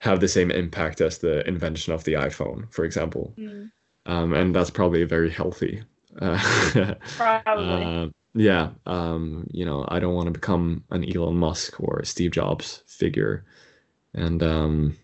have 0.00 0.20
the 0.20 0.28
same 0.28 0.50
impact 0.50 1.00
as 1.00 1.18
the 1.18 1.46
invention 1.48 1.92
of 1.92 2.04
the 2.04 2.14
iPhone, 2.14 2.70
for 2.72 2.84
example. 2.84 3.32
Mm. 3.38 3.70
Um, 4.04 4.34
and 4.34 4.54
that's 4.54 4.70
probably 4.70 5.04
very 5.04 5.30
healthy. 5.30 5.82
Uh, 6.18 6.94
probably. 7.18 7.84
Uh, 7.84 8.08
yeah. 8.36 8.70
Um, 8.84 9.46
you 9.50 9.64
know, 9.64 9.84
I 9.88 9.98
don't 9.98 10.14
want 10.14 10.26
to 10.26 10.32
become 10.32 10.84
an 10.90 11.04
Elon 11.04 11.36
Musk 11.36 11.80
or 11.80 12.04
Steve 12.04 12.32
Jobs 12.32 12.82
figure. 12.86 13.44
And 14.14 14.42
um, 14.42 14.96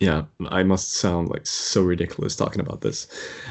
yeah, 0.00 0.24
I 0.48 0.62
must 0.62 0.94
sound 0.94 1.28
like 1.28 1.46
so 1.46 1.82
ridiculous 1.82 2.36
talking 2.36 2.60
about 2.60 2.80
this. 2.80 3.06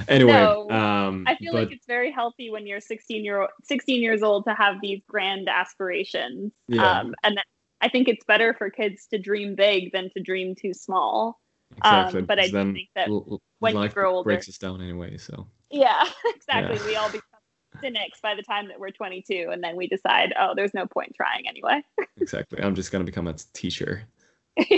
Anyway, 0.07 0.33
no, 0.33 0.69
um, 0.69 1.25
I 1.27 1.35
feel 1.35 1.53
but, 1.53 1.63
like 1.63 1.71
it's 1.71 1.85
very 1.87 2.11
healthy 2.11 2.49
when 2.49 2.67
you're 2.67 2.81
16 2.81 3.23
year 3.23 3.41
old, 3.41 3.49
16 3.63 4.01
years 4.01 4.21
old 4.21 4.45
to 4.45 4.53
have 4.53 4.75
these 4.81 5.01
grand 5.07 5.49
aspirations. 5.49 6.51
Yeah. 6.67 6.99
Um, 6.99 7.15
and 7.23 7.39
I 7.81 7.89
think 7.89 8.07
it's 8.07 8.23
better 8.25 8.53
for 8.53 8.69
kids 8.69 9.07
to 9.07 9.17
dream 9.17 9.55
big 9.55 9.91
than 9.91 10.09
to 10.15 10.21
dream 10.21 10.53
too 10.53 10.73
small. 10.73 11.39
exactly. 11.77 12.19
Um, 12.21 12.25
but 12.25 12.39
I 12.39 12.47
do 12.47 12.73
think 12.73 12.89
that 12.95 13.07
l- 13.07 13.41
when 13.59 13.77
you 13.77 13.89
grow 13.89 14.15
older- 14.15 14.27
breaks 14.27 14.49
us 14.49 14.57
down 14.57 14.81
anyway. 14.81 15.17
So 15.17 15.47
yeah, 15.71 16.05
exactly. 16.35 16.77
Yeah. 16.77 16.85
We 16.85 16.95
all 16.95 17.09
become 17.09 17.34
cynics 17.81 18.19
by 18.21 18.35
the 18.35 18.43
time 18.43 18.67
that 18.69 18.79
we're 18.79 18.91
22, 18.91 19.49
and 19.51 19.63
then 19.63 19.75
we 19.75 19.87
decide, 19.87 20.33
oh, 20.39 20.53
there's 20.55 20.73
no 20.73 20.85
point 20.85 21.13
trying 21.15 21.47
anyway. 21.47 21.81
exactly, 22.17 22.61
I'm 22.61 22.75
just 22.75 22.91
gonna 22.91 23.03
become 23.03 23.27
a 23.27 23.33
teacher. 23.53 24.03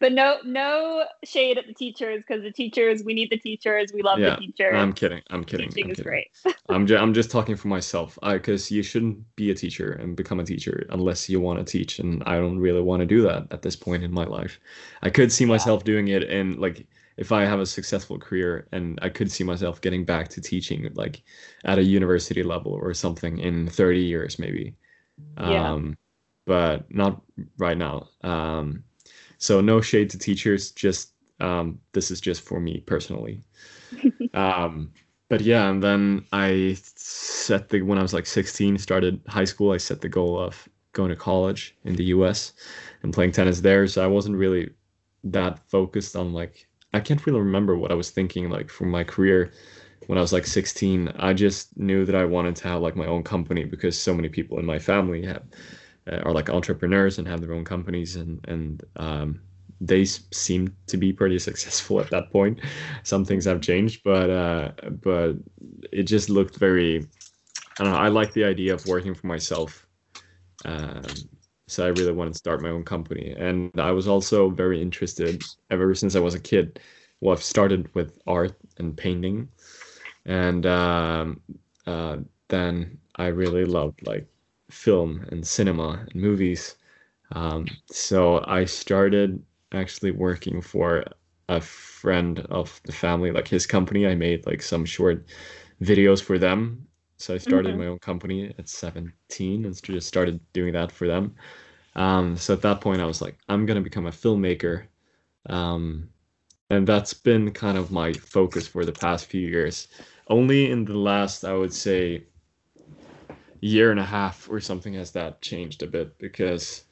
but 0.00 0.12
no, 0.12 0.38
no 0.44 1.04
shade 1.24 1.58
at 1.58 1.66
the 1.66 1.74
teachers 1.74 2.22
because 2.26 2.42
the 2.42 2.50
teachers, 2.50 3.02
we 3.04 3.12
need 3.12 3.28
the 3.30 3.36
teachers. 3.36 3.92
We 3.92 4.02
love 4.02 4.20
Yeah, 4.20 4.30
the 4.30 4.46
teachers. 4.46 4.74
I'm 4.74 4.92
kidding. 4.92 5.22
I'm 5.30 5.44
kidding. 5.44 5.66
Teaching 5.66 5.84
I'm 5.84 5.90
is 5.90 5.96
kidding. 5.96 6.02
great. 6.02 6.28
I'm 6.70 6.86
just 6.86 7.02
I'm 7.02 7.12
just 7.12 7.30
talking 7.30 7.56
for 7.56 7.68
myself. 7.68 8.18
I 8.22 8.34
because 8.34 8.70
you 8.70 8.82
shouldn't 8.82 9.18
be 9.36 9.50
a 9.50 9.54
teacher 9.54 9.92
and 9.92 10.16
become 10.16 10.40
a 10.40 10.44
teacher 10.44 10.86
unless 10.90 11.28
you 11.28 11.40
want 11.40 11.58
to 11.58 11.70
teach, 11.70 11.98
and 11.98 12.22
I 12.24 12.36
don't 12.36 12.58
really 12.58 12.80
want 12.80 13.00
to 13.00 13.06
do 13.06 13.22
that 13.22 13.48
at 13.50 13.62
this 13.62 13.76
point 13.76 14.02
in 14.02 14.12
my 14.12 14.24
life. 14.24 14.58
I 15.02 15.10
could 15.10 15.30
see 15.32 15.44
Yeah. 15.44 15.46
myself 15.46 15.84
doing 15.84 16.08
it 16.08 16.22
in 16.24 16.58
like 16.58 16.86
if 17.20 17.32
I 17.32 17.44
have 17.44 17.60
a 17.60 17.66
successful 17.66 18.18
career, 18.18 18.66
and 18.72 18.98
I 19.02 19.10
could 19.10 19.30
see 19.30 19.44
myself 19.44 19.82
getting 19.82 20.06
back 20.06 20.28
to 20.28 20.40
teaching 20.40 20.88
like 20.94 21.22
at 21.66 21.78
a 21.78 21.84
university 21.84 22.42
level 22.42 22.72
or 22.72 22.94
something 22.94 23.38
in 23.38 23.68
30 23.68 24.00
years 24.00 24.38
maybe. 24.38 24.74
Yeah. 25.38 25.72
Um, 25.72 25.98
but 26.46 26.92
not 26.92 27.20
right 27.58 27.76
now. 27.76 28.08
Um, 28.22 28.82
so 29.36 29.60
no 29.60 29.82
shade 29.82 30.08
to 30.10 30.18
teachers. 30.18 30.70
Just 30.72 31.12
um, 31.40 31.78
this 31.92 32.10
is 32.10 32.22
just 32.22 32.40
for 32.40 32.58
me 32.58 32.82
personally. 32.86 33.42
um, 34.34 34.90
but 35.28 35.42
yeah, 35.42 35.68
and 35.68 35.82
then 35.82 36.24
I 36.32 36.78
set 36.96 37.68
the 37.68 37.82
when 37.82 37.98
I 37.98 38.02
was 38.02 38.14
like 38.14 38.26
16, 38.26 38.78
started 38.78 39.20
high 39.28 39.44
school. 39.44 39.72
I 39.72 39.76
set 39.76 40.00
the 40.00 40.08
goal 40.08 40.40
of 40.40 40.66
going 40.92 41.10
to 41.10 41.16
college 41.16 41.76
in 41.84 41.94
the 41.96 42.04
U.S. 42.04 42.54
and 43.02 43.12
playing 43.12 43.32
tennis 43.32 43.60
there. 43.60 43.86
So 43.86 44.02
I 44.02 44.06
wasn't 44.06 44.36
really 44.36 44.70
that 45.22 45.58
focused 45.68 46.16
on 46.16 46.32
like 46.32 46.66
I 46.92 47.00
can't 47.00 47.24
really 47.26 47.40
remember 47.40 47.76
what 47.76 47.92
I 47.92 47.94
was 47.94 48.10
thinking 48.10 48.50
like 48.50 48.70
for 48.70 48.84
my 48.84 49.04
career 49.04 49.52
when 50.06 50.18
I 50.18 50.20
was 50.20 50.32
like 50.32 50.46
16. 50.46 51.12
I 51.18 51.32
just 51.32 51.76
knew 51.76 52.04
that 52.04 52.14
I 52.14 52.24
wanted 52.24 52.56
to 52.56 52.68
have 52.68 52.82
like 52.82 52.96
my 52.96 53.06
own 53.06 53.22
company 53.22 53.64
because 53.64 53.98
so 53.98 54.14
many 54.14 54.28
people 54.28 54.58
in 54.58 54.66
my 54.66 54.78
family 54.78 55.24
have 55.26 55.44
uh, 56.10 56.16
are 56.24 56.32
like 56.32 56.50
entrepreneurs 56.50 57.18
and 57.18 57.28
have 57.28 57.40
their 57.40 57.52
own 57.52 57.64
companies 57.64 58.16
and 58.16 58.44
and 58.48 58.82
um, 58.96 59.40
they 59.80 60.04
seem 60.04 60.76
to 60.86 60.96
be 60.96 61.12
pretty 61.12 61.38
successful 61.48 62.00
at 62.00 62.10
that 62.10 62.30
point. 62.30 62.60
Some 63.02 63.24
things 63.24 63.44
have 63.44 63.60
changed, 63.60 64.02
but 64.04 64.30
uh, 64.30 64.72
but 65.02 65.36
it 65.92 66.04
just 66.04 66.28
looked 66.28 66.56
very. 66.56 67.06
I 67.78 67.84
don't 67.84 67.92
know. 67.92 67.98
I 67.98 68.08
like 68.08 68.32
the 68.32 68.44
idea 68.44 68.74
of 68.74 68.84
working 68.86 69.14
for 69.14 69.26
myself. 69.26 69.86
Um, 70.64 71.02
so 71.70 71.84
I 71.84 71.88
really 71.88 72.12
wanted 72.12 72.32
to 72.32 72.38
start 72.38 72.62
my 72.62 72.70
own 72.70 72.84
company, 72.84 73.34
and 73.38 73.70
I 73.78 73.92
was 73.92 74.08
also 74.08 74.50
very 74.50 74.82
interested 74.82 75.42
ever 75.70 75.94
since 75.94 76.16
I 76.16 76.20
was 76.20 76.34
a 76.34 76.40
kid. 76.40 76.80
Well, 77.20 77.34
I've 77.34 77.42
started 77.42 77.94
with 77.94 78.18
art 78.26 78.56
and 78.78 78.96
painting, 78.96 79.48
and 80.26 80.66
um, 80.66 81.40
uh, 81.86 82.18
then 82.48 82.98
I 83.16 83.26
really 83.26 83.64
loved 83.64 84.06
like 84.06 84.26
film 84.70 85.26
and 85.30 85.46
cinema 85.46 86.06
and 86.10 86.14
movies. 86.14 86.76
Um, 87.32 87.66
so 87.90 88.44
I 88.46 88.64
started 88.64 89.42
actually 89.72 90.10
working 90.10 90.60
for 90.60 91.04
a 91.48 91.60
friend 91.60 92.40
of 92.50 92.80
the 92.84 92.92
family, 92.92 93.30
like 93.32 93.48
his 93.48 93.66
company. 93.66 94.06
I 94.06 94.14
made 94.14 94.46
like 94.46 94.62
some 94.62 94.84
short 94.84 95.26
videos 95.82 96.22
for 96.22 96.38
them. 96.38 96.86
So 97.20 97.34
I 97.34 97.38
started 97.38 97.74
Mhm. 97.74 97.76
my 97.76 97.86
own 97.86 97.98
company 97.98 98.54
at 98.58 98.68
17 98.68 99.64
and 99.66 99.82
just 99.82 100.08
started 100.08 100.40
doing 100.52 100.72
that 100.74 100.92
for 100.92 101.06
them. 101.06 101.34
Um, 101.96 102.36
so 102.36 102.54
at 102.54 102.62
that 102.62 102.80
point, 102.80 103.00
I 103.02 103.06
was 103.06 103.20
like, 103.22 103.38
I'm 103.48 103.66
gonna 103.66 103.80
become 103.82 104.06
a 104.06 104.10
filmmaker. 104.12 104.86
Um, 105.48 106.10
and 106.70 106.86
that's 106.86 107.14
been 107.14 107.52
kind 107.52 107.78
of 107.78 107.90
my 107.92 108.14
focus 108.14 108.66
for 108.68 108.84
the 108.84 108.92
past 108.92 109.26
few 109.26 109.48
years. 109.48 109.88
Only 110.28 110.70
in 110.70 110.84
the 110.84 110.98
last, 110.98 111.44
I 111.44 111.54
would 111.54 111.74
say, 111.74 112.24
year 113.60 113.90
and 113.90 114.00
a 114.00 114.04
half 114.04 114.48
or 114.50 114.60
something 114.60 114.94
has 114.94 115.10
that 115.12 115.40
changed 115.42 115.82
a 115.82 115.86
bit 115.86 116.16
because 116.18 116.84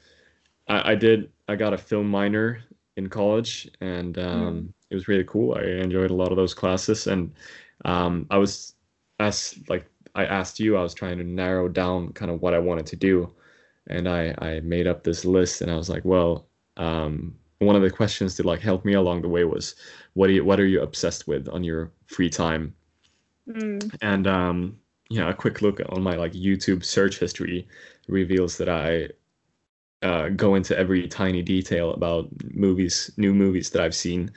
I, 0.68 0.92
I 0.92 0.94
did 0.94 1.32
I 1.48 1.56
got 1.56 1.74
a 1.74 1.78
film 1.78 2.08
minor 2.10 2.60
in 2.96 3.08
college 3.08 3.70
and 3.80 4.18
um, 4.18 4.74
it 4.90 4.96
was 4.96 5.08
really 5.08 5.24
cool. 5.24 5.54
I 5.56 5.62
enjoyed 5.62 6.10
a 6.10 6.14
lot 6.16 6.30
of 6.32 6.36
those 6.36 6.54
classes 6.54 7.06
and 7.06 7.32
um, 7.84 8.26
I 8.30 8.38
was 8.38 8.74
as 9.20 9.58
like 9.68 9.86
I 10.18 10.24
asked 10.26 10.60
you, 10.60 10.76
I 10.76 10.82
was 10.82 10.94
trying 10.94 11.18
to 11.18 11.24
narrow 11.24 11.68
down 11.68 12.12
kind 12.12 12.30
of 12.30 12.42
what 12.42 12.54
I 12.54 12.58
wanted 12.58 12.86
to 12.86 12.96
do, 12.96 13.34
and 13.88 14.08
I 14.08 14.34
I 14.38 14.60
made 14.60 14.86
up 14.86 15.02
this 15.04 15.24
list 15.24 15.62
and 15.62 15.70
I 15.70 15.76
was 15.76 15.88
like, 15.88 16.04
well, 16.04 16.48
um, 16.76 17.34
one 17.60 17.76
of 17.76 17.82
the 17.82 17.90
questions 17.90 18.34
to 18.36 18.42
like 18.42 18.60
help 18.60 18.84
me 18.84 18.94
along 18.94 19.22
the 19.22 19.28
way 19.28 19.44
was, 19.44 19.76
what 20.14 20.26
do 20.28 20.32
you 20.34 20.44
what 20.44 20.60
are 20.60 20.66
you 20.66 20.82
obsessed 20.82 21.26
with 21.28 21.48
on 21.48 21.64
your 21.64 21.92
free 22.06 22.30
time? 22.30 22.74
Mm, 23.48 23.96
and 24.02 24.26
um 24.26 24.78
you 25.08 25.18
know 25.18 25.28
a 25.30 25.34
quick 25.34 25.62
look 25.62 25.80
on 25.88 26.02
my 26.02 26.16
like 26.16 26.32
youtube 26.32 26.84
search 26.84 27.18
history 27.18 27.66
reveals 28.06 28.58
that 28.58 28.68
i 28.68 29.08
uh, 30.06 30.28
go 30.28 30.54
into 30.54 30.78
every 30.78 31.08
tiny 31.08 31.42
detail 31.42 31.92
about 31.92 32.28
movies 32.52 33.10
new 33.16 33.32
movies 33.34 33.70
that 33.70 33.82
i've 33.82 33.94
seen 33.94 34.30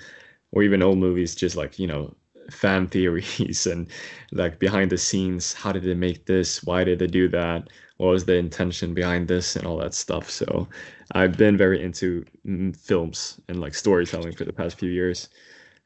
or 0.54 0.64
even 0.64 0.82
old 0.82 0.98
movies 0.98 1.36
just 1.36 1.58
like 1.58 1.78
you 1.78 1.88
know 1.88 2.16
fan 2.50 2.88
theories 2.88 3.66
and 3.72 3.88
like 4.32 4.60
behind 4.60 4.92
the 4.92 4.98
scenes 4.98 5.54
how 5.54 5.72
did 5.72 5.84
they 5.84 5.94
make 5.94 6.26
this 6.26 6.64
why 6.64 6.84
did 6.84 7.00
they 7.00 7.08
do 7.08 7.28
that 7.28 7.70
what 7.98 8.08
was 8.08 8.26
the 8.26 8.36
intention 8.36 8.94
behind 8.94 9.28
this 9.28 9.56
and 9.56 9.66
all 9.66 9.78
that 9.78 9.94
stuff 9.94 10.30
so 10.30 10.68
i've 11.14 11.38
been 11.38 11.58
very 11.58 11.82
into 11.82 12.26
mm, 12.46 12.76
films 12.76 13.40
and 13.48 13.60
like 13.62 13.74
storytelling 13.76 14.34
for 14.34 14.46
the 14.46 14.54
past 14.54 14.78
few 14.80 14.90
years 14.90 15.30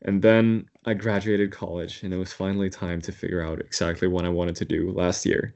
and 0.03 0.21
then 0.21 0.69
I 0.85 0.93
graduated 0.93 1.51
college, 1.51 2.03
and 2.03 2.13
it 2.13 2.17
was 2.17 2.31
finally 2.31 2.69
time 2.69 3.01
to 3.01 3.11
figure 3.11 3.41
out 3.41 3.59
exactly 3.59 4.07
what 4.07 4.25
I 4.25 4.29
wanted 4.29 4.55
to 4.57 4.65
do 4.65 4.91
last 4.91 5.25
year. 5.25 5.55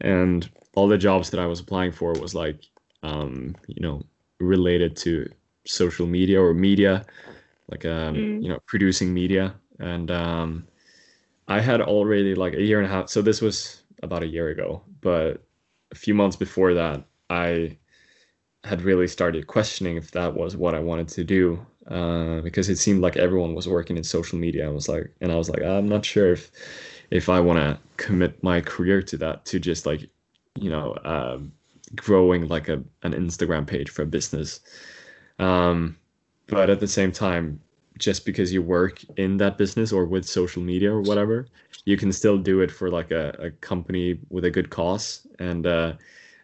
And 0.00 0.48
all 0.74 0.88
the 0.88 0.98
jobs 0.98 1.30
that 1.30 1.40
I 1.40 1.46
was 1.46 1.60
applying 1.60 1.92
for 1.92 2.12
was 2.14 2.34
like, 2.34 2.64
um, 3.02 3.54
you 3.68 3.80
know, 3.80 4.02
related 4.40 4.96
to 4.98 5.28
social 5.66 6.06
media 6.06 6.40
or 6.40 6.54
media, 6.54 7.06
like 7.70 7.84
um, 7.84 8.16
Mm. 8.16 8.42
you 8.42 8.48
know, 8.48 8.58
producing 8.66 9.12
media. 9.14 9.54
And 9.78 10.10
um, 10.10 10.66
I 11.46 11.60
had 11.60 11.80
already 11.80 12.34
like 12.34 12.54
a 12.54 12.62
year 12.62 12.78
and 12.78 12.86
a 12.86 12.90
half. 12.90 13.08
So 13.08 13.22
this 13.22 13.40
was 13.40 13.82
about 14.02 14.22
a 14.22 14.26
year 14.26 14.48
ago, 14.48 14.82
but 15.00 15.42
a 15.90 15.94
few 15.94 16.14
months 16.14 16.36
before 16.36 16.74
that, 16.74 17.04
I 17.30 17.76
had 18.64 18.82
really 18.82 19.08
started 19.08 19.46
questioning 19.46 19.96
if 19.96 20.10
that 20.10 20.34
was 20.34 20.56
what 20.56 20.74
I 20.74 20.80
wanted 20.80 21.08
to 21.08 21.24
do 21.24 21.64
uh, 21.88 22.40
because 22.42 22.68
it 22.68 22.76
seemed 22.76 23.00
like 23.00 23.16
everyone 23.16 23.54
was 23.54 23.68
working 23.68 23.96
in 23.96 24.04
social 24.04 24.38
media. 24.38 24.66
I 24.66 24.70
was 24.70 24.88
like, 24.88 25.10
and 25.20 25.32
I 25.32 25.36
was 25.36 25.48
like, 25.48 25.62
I'm 25.62 25.88
not 25.88 26.04
sure 26.04 26.32
if 26.32 26.50
if 27.10 27.28
I 27.28 27.40
want 27.40 27.58
to 27.58 27.78
commit 27.96 28.42
my 28.42 28.60
career 28.60 29.00
to 29.02 29.16
that 29.18 29.46
to 29.46 29.58
just 29.58 29.86
like 29.86 30.08
you 30.58 30.70
know 30.70 30.92
uh, 31.04 31.38
growing 31.96 32.48
like 32.48 32.68
a 32.68 32.82
an 33.02 33.14
Instagram 33.14 33.66
page 33.66 33.90
for 33.90 34.02
a 34.02 34.06
business. 34.06 34.60
Um, 35.38 35.96
but 36.48 36.68
at 36.68 36.80
the 36.80 36.88
same 36.88 37.12
time, 37.12 37.60
just 37.98 38.24
because 38.24 38.52
you 38.52 38.62
work 38.62 39.02
in 39.16 39.36
that 39.38 39.58
business 39.58 39.92
or 39.92 40.04
with 40.04 40.24
social 40.24 40.62
media 40.62 40.92
or 40.92 41.02
whatever, 41.02 41.46
you 41.84 41.96
can 41.96 42.12
still 42.12 42.38
do 42.38 42.60
it 42.60 42.70
for 42.70 42.90
like 42.90 43.10
a, 43.10 43.30
a 43.38 43.50
company 43.50 44.18
with 44.30 44.44
a 44.44 44.50
good 44.50 44.70
cause. 44.70 45.26
And 45.38 45.66
uh, 45.66 45.94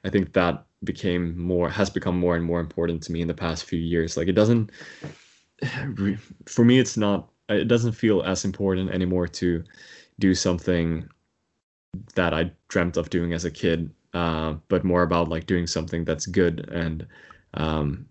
I 0.05 0.11
think 0.11 0.33
that 0.33 0.67
became 0.83 1.39
more 1.39 1.71
has 1.71 1.89
become 1.89 2.19
more 2.19 2.37
and 2.37 2.45
more 2.45 2.61
important 2.61 3.03
to 3.03 3.13
me 3.13 3.23
in 3.23 3.29
the 3.29 3.35
past 3.35 3.65
few 3.65 3.79
years. 3.79 4.17
Like 4.17 4.29
it 4.29 4.33
doesn't 4.33 4.71
for 6.47 6.65
me 6.65 6.79
it's 6.79 6.97
not 6.97 7.31
it 7.49 7.69
doesn't 7.69 7.93
feel 7.93 8.23
as 8.23 8.45
important 8.45 8.91
anymore 8.91 9.29
to 9.29 9.65
do 10.19 10.35
something 10.35 11.09
that 12.15 12.35
I 12.35 12.51
dreamt 12.69 12.97
of 12.97 13.11
doing 13.11 13.33
as 13.33 13.45
a 13.45 13.51
kid, 13.51 13.91
uh, 14.13 14.55
but 14.69 14.85
more 14.85 15.03
about 15.03 15.29
like 15.29 15.47
doing 15.47 15.67
something 15.67 16.05
that's 16.05 16.27
good 16.27 16.69
and 16.71 17.07
um, 17.55 18.07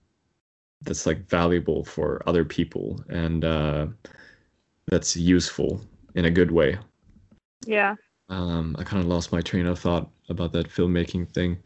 that's 0.84 1.06
like 1.06 1.28
valuable 1.28 1.84
for 1.84 2.22
other 2.26 2.46
people 2.46 3.04
and 3.10 3.46
uh, 3.46 3.88
that's 4.88 5.16
useful 5.16 5.82
in 6.16 6.26
a 6.26 6.32
good 6.32 6.52
way. 6.52 6.78
yeah. 7.66 7.96
Um, 8.30 8.76
I 8.80 8.84
kind 8.84 9.02
of 9.02 9.08
lost 9.08 9.32
my 9.32 9.42
train 9.42 9.66
of 9.66 9.78
thought 9.78 10.10
about 10.30 10.54
that 10.54 10.70
filmmaking 10.70 11.30
thing. 11.30 11.58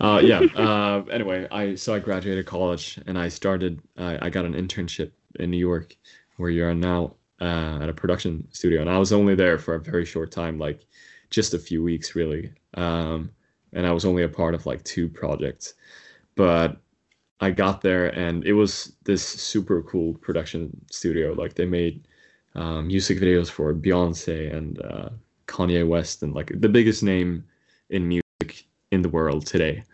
Uh, 0.00 0.20
yeah. 0.24 0.40
uh, 0.56 1.04
anyway, 1.10 1.46
I 1.50 1.74
so 1.74 1.94
I 1.94 1.98
graduated 1.98 2.46
college 2.46 2.98
and 3.06 3.18
I 3.18 3.28
started. 3.28 3.80
I 3.96 4.26
I 4.26 4.30
got 4.30 4.44
an 4.44 4.54
internship 4.54 5.12
in 5.38 5.50
New 5.50 5.58
York, 5.58 5.96
where 6.36 6.50
you 6.50 6.64
are 6.64 6.74
now, 6.74 7.14
uh, 7.40 7.78
at 7.82 7.88
a 7.88 7.92
production 7.92 8.48
studio, 8.50 8.80
and 8.80 8.90
I 8.90 8.98
was 8.98 9.12
only 9.12 9.34
there 9.34 9.58
for 9.58 9.74
a 9.74 9.80
very 9.80 10.04
short 10.04 10.32
time, 10.32 10.58
like 10.58 10.86
just 11.30 11.54
a 11.54 11.58
few 11.58 11.82
weeks, 11.82 12.14
really. 12.14 12.52
Um, 12.74 13.30
and 13.72 13.86
I 13.86 13.92
was 13.92 14.04
only 14.04 14.22
a 14.22 14.28
part 14.28 14.54
of 14.54 14.66
like 14.66 14.82
two 14.84 15.08
projects, 15.08 15.74
but 16.34 16.78
I 17.40 17.50
got 17.50 17.80
there 17.80 18.08
and 18.18 18.44
it 18.44 18.52
was 18.52 18.92
this 19.04 19.24
super 19.24 19.82
cool 19.82 20.14
production 20.14 20.70
studio. 20.90 21.32
Like 21.32 21.54
they 21.54 21.66
made 21.66 22.06
um, 22.54 22.88
music 22.88 23.18
videos 23.18 23.48
for 23.48 23.72
Beyonce 23.74 24.52
and 24.54 24.80
uh, 24.82 25.10
Kanye 25.46 25.86
West 25.86 26.22
and 26.22 26.34
like 26.34 26.50
the 26.54 26.68
biggest 26.68 27.02
name 27.02 27.44
in 27.90 28.08
music 28.08 28.66
in 28.90 29.02
the 29.02 29.08
world 29.08 29.46
today. 29.46 29.84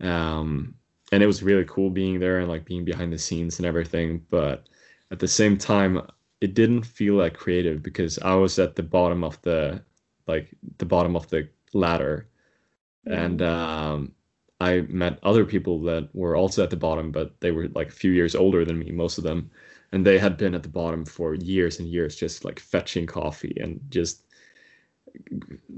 Um, 0.00 0.74
and 1.12 1.22
it 1.22 1.26
was 1.26 1.42
really 1.42 1.64
cool 1.64 1.90
being 1.90 2.18
there 2.18 2.38
and 2.38 2.48
like 2.48 2.64
being 2.64 2.84
behind 2.84 3.12
the 3.12 3.18
scenes 3.18 3.58
and 3.58 3.66
everything. 3.66 4.24
But 4.30 4.68
at 5.10 5.18
the 5.18 5.28
same 5.28 5.56
time, 5.58 6.00
it 6.40 6.54
didn't 6.54 6.82
feel 6.82 7.14
like 7.14 7.34
creative 7.34 7.82
because 7.82 8.18
I 8.18 8.34
was 8.34 8.58
at 8.58 8.74
the 8.74 8.82
bottom 8.82 9.22
of 9.22 9.40
the 9.42 9.82
like 10.26 10.54
the 10.78 10.86
bottom 10.86 11.14
of 11.16 11.28
the 11.28 11.48
ladder, 11.74 12.28
and 13.06 13.42
um, 13.42 14.12
I 14.60 14.82
met 14.82 15.18
other 15.22 15.44
people 15.44 15.80
that 15.82 16.08
were 16.14 16.36
also 16.36 16.62
at 16.62 16.70
the 16.70 16.76
bottom, 16.76 17.10
but 17.10 17.40
they 17.40 17.50
were 17.50 17.68
like 17.68 17.88
a 17.88 17.92
few 17.92 18.12
years 18.12 18.34
older 18.34 18.64
than 18.64 18.78
me, 18.78 18.90
most 18.92 19.18
of 19.18 19.24
them, 19.24 19.50
and 19.92 20.06
they 20.06 20.18
had 20.18 20.36
been 20.36 20.54
at 20.54 20.62
the 20.62 20.68
bottom 20.68 21.04
for 21.04 21.34
years 21.34 21.78
and 21.80 21.88
years, 21.88 22.16
just 22.16 22.44
like 22.44 22.60
fetching 22.60 23.06
coffee 23.06 23.56
and 23.60 23.80
just 23.90 24.24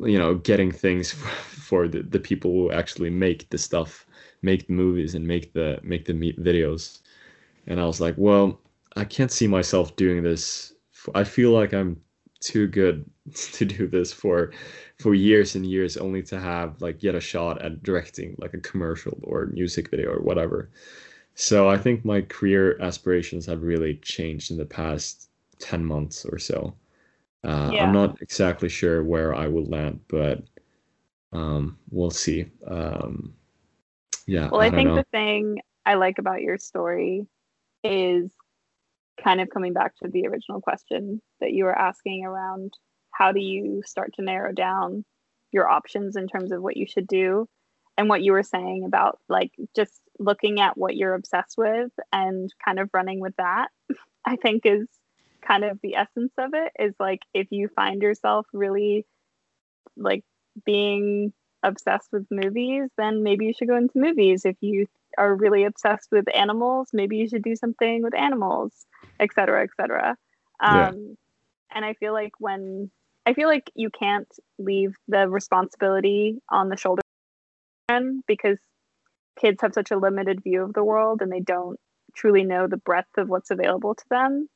you 0.05 0.19
know 0.19 0.35
getting 0.37 0.71
things 0.73 1.13
for 1.13 1.89
the, 1.89 2.03
the 2.03 2.21
people 2.21 2.51
who 2.51 2.71
actually 2.73 3.11
make 3.11 3.49
the 3.51 3.59
stuff 3.59 4.07
make 4.43 4.67
the 4.67 4.73
movies 4.73 5.15
and 5.15 5.27
make 5.27 5.53
the 5.53 5.79
make 5.83 6.05
the 6.05 6.13
videos. 6.13 7.01
And 7.67 7.81
i 7.81 7.85
was 7.87 8.01
like 8.01 8.15
well 8.17 8.61
i 8.97 9.05
can't 9.05 9.33
see 9.33 9.47
myself 9.47 9.97
doing 9.97 10.23
this. 10.23 10.75
I 11.15 11.25
feel 11.25 11.51
like 11.53 11.73
i'm 11.75 12.01
too 12.47 12.67
good 12.67 13.05
to 13.35 13.65
do 13.65 13.87
this 13.87 14.13
for 14.13 14.53
for 14.99 15.15
years 15.15 15.55
and 15.57 15.67
years 15.67 15.97
only 15.97 16.23
to 16.23 16.41
have 16.41 16.81
like 16.81 17.01
get 17.01 17.15
a 17.15 17.21
shot 17.21 17.61
at 17.63 17.83
directing 17.83 18.35
like 18.39 18.55
a 18.55 18.59
commercial 18.59 19.19
or 19.25 19.47
music 19.47 19.91
video 19.91 20.11
or 20.11 20.21
whatever 20.21 20.71
so 21.35 21.69
i 21.69 21.77
think 21.77 22.05
my 22.05 22.21
career 22.23 22.81
aspirations 22.81 23.47
have 23.47 23.63
really 23.63 23.97
changed 23.97 24.51
in 24.51 24.57
the 24.57 24.65
past 24.65 25.29
10 25.59 25.85
months 25.85 26.25
or 26.25 26.39
so 26.39 26.75
uh, 27.47 27.71
yeah. 27.73 27.85
I'm 27.85 27.93
not 27.93 28.21
exactly 28.21 28.69
sure 28.69 29.05
where 29.05 29.33
I 29.33 29.47
will 29.47 29.67
land, 29.67 30.01
but 30.09 30.43
um, 31.33 31.79
we'll 31.91 32.11
see. 32.11 32.47
Um, 32.67 33.35
yeah. 34.27 34.49
Well, 34.51 34.61
I, 34.61 34.67
I 34.67 34.71
think 34.71 34.89
know. 34.89 34.97
the 34.97 35.07
thing 35.13 35.61
I 35.85 35.95
like 35.95 36.19
about 36.19 36.43
your 36.43 36.59
story 36.59 37.27
is 37.85 38.33
kind 39.23 39.41
of 39.41 39.51
coming 39.51 39.73
back 39.73 39.95
to 39.97 40.09
the 40.09 40.27
original 40.27 40.61
question 40.61 41.21
that 41.41 41.53
you 41.53 41.65
were 41.65 41.77
asking 41.77 42.25
around 42.25 42.73
how 43.13 43.33
do 43.33 43.41
you 43.41 43.83
start 43.87 44.13
to 44.15 44.23
narrow 44.23 44.53
down 44.53 45.05
your 45.53 45.69
options 45.69 46.17
in 46.17 46.29
terms 46.29 46.53
of 46.53 46.63
what 46.63 46.77
you 46.77 46.87
should 46.87 47.07
do 47.07 47.49
and 47.97 48.09
what 48.09 48.23
you 48.23 48.33
were 48.33 48.43
saying 48.43 48.85
about 48.85 49.19
like 49.29 49.53
just 49.75 50.01
looking 50.19 50.61
at 50.61 50.77
what 50.77 50.97
you're 50.97 51.15
obsessed 51.15 51.57
with 51.57 51.91
and 52.13 52.53
kind 52.63 52.79
of 52.79 52.91
running 52.93 53.21
with 53.21 53.35
that 53.37 53.69
i 54.27 54.37
think 54.37 54.67
is 54.67 54.87
kind 55.47 55.65
of 55.65 55.79
the 55.83 55.95
essence 55.95 56.33
of 56.39 56.51
it 56.53 56.73
is 56.79 56.95
like 56.99 57.21
if 57.33 57.47
you 57.51 57.69
find 57.69 58.03
yourself 58.03 58.47
really 58.53 59.07
like 59.97 60.25
being 60.65 61.33
obsessed 61.63 62.09
with 62.13 62.27
movies, 62.31 62.89
then 62.97 63.23
maybe 63.23 63.47
you 63.47 63.53
should 63.53 63.69
go 63.69 63.77
into 63.77 63.99
movies. 63.99 64.45
If 64.45 64.57
you 64.61 64.87
are 65.19 65.35
really 65.35 65.65
obsessed 65.65 66.09
with 66.13 66.25
animals, 66.35 66.89
maybe 66.93 67.17
you 67.17 67.29
should 67.29 67.43
do 67.43 67.57
something 67.57 68.03
with 68.03 68.15
animals, 68.15 68.73
etc., 69.21 69.65
etc. 69.65 70.17
Um, 70.61 70.77
yeah. 70.77 70.91
And 71.75 71.85
I 71.85 71.95
feel 71.95 72.13
like 72.13 72.33
when 72.39 72.91
I 73.27 73.35
feel 73.35 73.49
like 73.49 73.71
you 73.75 73.91
can't 73.91 74.29
leave 74.59 74.95
the 75.09 75.29
responsibility 75.29 76.41
on 76.49 76.69
the 76.69 76.77
shoulder 76.77 77.03
because 78.27 78.59
kids 79.41 79.61
have 79.63 79.73
such 79.75 79.91
a 79.91 79.97
limited 79.97 80.43
view 80.43 80.63
of 80.63 80.73
the 80.73 80.85
world 80.85 81.23
and 81.23 81.31
they 81.31 81.41
don't 81.41 81.79
truly 82.15 82.45
know 82.45 82.67
the 82.67 82.77
breadth 82.77 83.19
of 83.19 83.29
what's 83.29 83.51
available 83.51 83.95
to 83.95 84.05
them. 84.11 84.49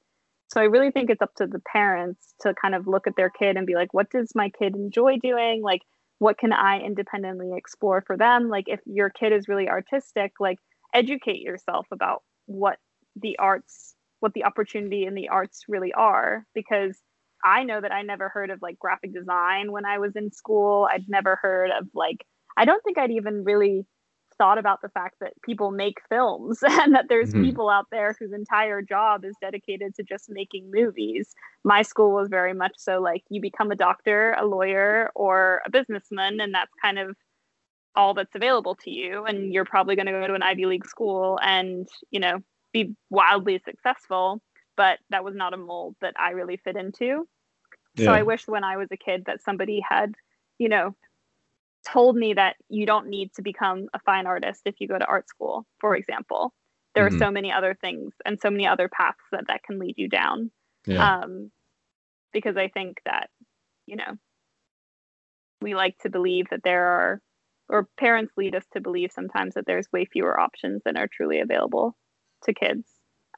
So 0.52 0.60
I 0.60 0.64
really 0.64 0.90
think 0.90 1.10
it's 1.10 1.22
up 1.22 1.34
to 1.36 1.46
the 1.46 1.60
parents 1.60 2.34
to 2.40 2.54
kind 2.60 2.74
of 2.74 2.88
look 2.88 3.06
at 3.06 3.14
their 3.16 3.30
kid 3.30 3.56
and 3.56 3.66
be 3.66 3.74
like, 3.74 3.94
what 3.94 4.10
does 4.10 4.34
my 4.34 4.50
kid 4.50 4.74
enjoy 4.74 5.18
doing? 5.18 5.62
Like, 5.62 5.82
what 6.18 6.38
can 6.38 6.52
I 6.52 6.80
independently 6.80 7.50
explore 7.56 8.02
for 8.04 8.16
them? 8.16 8.48
Like, 8.48 8.64
if 8.66 8.80
your 8.84 9.10
kid 9.10 9.32
is 9.32 9.48
really 9.48 9.68
artistic, 9.68 10.32
like, 10.40 10.58
educate 10.92 11.40
yourself 11.40 11.86
about 11.92 12.22
what 12.46 12.78
the 13.14 13.38
arts, 13.38 13.94
what 14.20 14.34
the 14.34 14.44
opportunity 14.44 15.04
in 15.04 15.14
the 15.14 15.28
arts 15.28 15.64
really 15.68 15.92
are. 15.92 16.46
Because 16.54 16.98
I 17.44 17.64
know 17.64 17.80
that 17.80 17.92
I 17.92 18.02
never 18.02 18.28
heard 18.28 18.50
of 18.50 18.60
like 18.62 18.78
graphic 18.78 19.12
design 19.12 19.72
when 19.72 19.84
I 19.84 19.98
was 19.98 20.14
in 20.16 20.30
school. 20.30 20.88
I'd 20.90 21.08
never 21.08 21.36
heard 21.36 21.70
of 21.70 21.88
like, 21.94 22.24
I 22.56 22.64
don't 22.64 22.82
think 22.84 22.98
I'd 22.98 23.10
even 23.10 23.44
really 23.44 23.86
thought 24.40 24.58
about 24.58 24.80
the 24.80 24.88
fact 24.88 25.16
that 25.20 25.34
people 25.44 25.70
make 25.70 25.98
films 26.08 26.60
and 26.68 26.94
that 26.94 27.06
there's 27.10 27.30
mm-hmm. 27.30 27.44
people 27.44 27.68
out 27.68 27.86
there 27.92 28.16
whose 28.18 28.32
entire 28.32 28.80
job 28.80 29.24
is 29.24 29.36
dedicated 29.40 29.94
to 29.94 30.02
just 30.02 30.30
making 30.30 30.70
movies. 30.72 31.34
My 31.62 31.82
school 31.82 32.12
was 32.12 32.28
very 32.28 32.54
much 32.54 32.72
so 32.76 33.00
like 33.00 33.22
you 33.28 33.40
become 33.42 33.70
a 33.70 33.76
doctor, 33.76 34.34
a 34.38 34.46
lawyer, 34.46 35.10
or 35.14 35.60
a 35.66 35.70
businessman, 35.70 36.40
and 36.40 36.54
that's 36.54 36.72
kind 36.82 36.98
of 36.98 37.14
all 37.94 38.14
that's 38.14 38.34
available 38.34 38.74
to 38.76 38.90
you. 38.90 39.24
And 39.26 39.52
you're 39.52 39.66
probably 39.66 39.94
going 39.94 40.06
to 40.06 40.12
go 40.12 40.26
to 40.26 40.34
an 40.34 40.42
Ivy 40.42 40.64
League 40.64 40.86
school 40.86 41.38
and, 41.42 41.86
you 42.10 42.20
know, 42.20 42.38
be 42.72 42.94
wildly 43.10 43.60
successful. 43.64 44.40
But 44.76 44.98
that 45.10 45.24
was 45.24 45.34
not 45.34 45.52
a 45.52 45.58
mold 45.58 45.96
that 46.00 46.14
I 46.18 46.30
really 46.30 46.56
fit 46.56 46.76
into. 46.76 47.28
Yeah. 47.96 48.06
So 48.06 48.12
I 48.12 48.22
wish 48.22 48.48
when 48.48 48.64
I 48.64 48.76
was 48.78 48.88
a 48.90 48.96
kid 48.96 49.24
that 49.26 49.42
somebody 49.42 49.82
had, 49.86 50.14
you 50.58 50.68
know, 50.68 50.94
told 51.86 52.16
me 52.16 52.34
that 52.34 52.56
you 52.68 52.86
don't 52.86 53.08
need 53.08 53.32
to 53.34 53.42
become 53.42 53.88
a 53.92 53.98
fine 53.98 54.26
artist 54.26 54.62
if 54.64 54.76
you 54.78 54.88
go 54.88 54.98
to 54.98 55.04
art 55.04 55.28
school, 55.28 55.66
for 55.80 55.96
example. 55.96 56.54
There 56.94 57.06
mm-hmm. 57.06 57.16
are 57.16 57.18
so 57.18 57.30
many 57.30 57.52
other 57.52 57.76
things 57.78 58.14
and 58.24 58.40
so 58.40 58.50
many 58.50 58.66
other 58.66 58.88
paths 58.88 59.18
that 59.32 59.48
that 59.48 59.62
can 59.64 59.78
lead 59.78 59.94
you 59.98 60.08
down. 60.08 60.50
Yeah. 60.86 61.18
Um, 61.18 61.50
because 62.32 62.56
I 62.56 62.68
think 62.68 62.98
that, 63.04 63.28
you 63.86 63.96
know, 63.96 64.16
we 65.60 65.74
like 65.74 65.98
to 65.98 66.10
believe 66.10 66.46
that 66.50 66.62
there 66.64 66.86
are, 66.86 67.20
or 67.68 67.88
parents 67.98 68.32
lead 68.36 68.54
us 68.54 68.64
to 68.72 68.80
believe 68.80 69.12
sometimes 69.12 69.54
that 69.54 69.66
there's 69.66 69.92
way 69.92 70.06
fewer 70.06 70.38
options 70.40 70.80
than 70.84 70.96
are 70.96 71.08
truly 71.08 71.40
available 71.40 71.94
to 72.44 72.52
kids. 72.52 72.88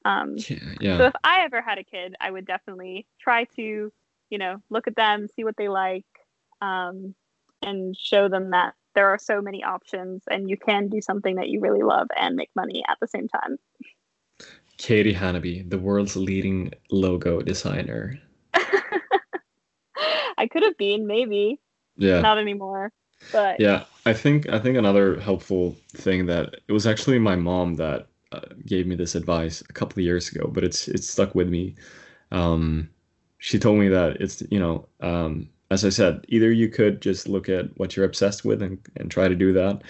Um, 0.04 0.34
yeah, 0.36 0.56
yeah. 0.80 0.98
So 0.98 1.06
if 1.06 1.14
I 1.24 1.44
ever 1.44 1.60
had 1.62 1.78
a 1.78 1.84
kid, 1.84 2.14
I 2.20 2.30
would 2.30 2.46
definitely 2.46 3.06
try 3.20 3.44
to, 3.56 3.92
you 4.30 4.38
know, 4.38 4.56
look 4.70 4.86
at 4.86 4.96
them, 4.96 5.28
see 5.28 5.44
what 5.44 5.56
they 5.56 5.68
like, 5.68 6.06
um, 6.60 7.14
and 7.62 7.96
show 7.96 8.28
them 8.28 8.50
that 8.50 8.74
there 8.94 9.08
are 9.08 9.18
so 9.18 9.40
many 9.40 9.64
options 9.64 10.22
and 10.30 10.50
you 10.50 10.56
can 10.56 10.88
do 10.88 11.00
something 11.00 11.36
that 11.36 11.48
you 11.48 11.60
really 11.60 11.82
love 11.82 12.08
and 12.16 12.36
make 12.36 12.50
money 12.54 12.84
at 12.88 12.98
the 13.00 13.06
same 13.06 13.28
time. 13.28 13.58
Katie 14.76 15.14
Hanaby, 15.14 15.68
the 15.68 15.78
world's 15.78 16.16
leading 16.16 16.72
logo 16.90 17.40
designer. 17.40 18.18
I 20.36 20.48
could 20.50 20.64
have 20.64 20.76
been, 20.76 21.06
maybe. 21.06 21.60
Yeah. 21.96 22.20
Not 22.20 22.38
anymore. 22.38 22.92
But 23.30 23.60
yeah, 23.60 23.84
I 24.04 24.12
think 24.12 24.48
I 24.48 24.58
think 24.58 24.76
another 24.76 25.20
helpful 25.20 25.76
thing 25.92 26.26
that 26.26 26.56
it 26.66 26.72
was 26.72 26.86
actually 26.86 27.20
my 27.20 27.36
mom 27.36 27.76
that 27.76 28.08
uh, 28.32 28.40
gave 28.66 28.86
me 28.86 28.96
this 28.96 29.14
advice 29.14 29.62
a 29.68 29.72
couple 29.72 30.00
of 30.00 30.04
years 30.04 30.30
ago, 30.30 30.50
but 30.52 30.64
it's 30.64 30.88
it's 30.88 31.08
stuck 31.08 31.34
with 31.34 31.48
me. 31.48 31.74
Um, 32.30 32.88
she 33.38 33.58
told 33.58 33.78
me 33.78 33.88
that 33.88 34.20
it's 34.20 34.42
you 34.50 34.58
know 34.58 34.86
um, 35.00 35.48
as 35.70 35.84
I 35.84 35.88
said, 35.88 36.24
either 36.28 36.52
you 36.52 36.68
could 36.68 37.00
just 37.00 37.28
look 37.28 37.48
at 37.48 37.66
what 37.78 37.96
you're 37.96 38.04
obsessed 38.04 38.44
with 38.44 38.62
and, 38.62 38.78
and 38.96 39.10
try 39.10 39.26
to 39.26 39.34
do 39.34 39.52
that, 39.54 39.82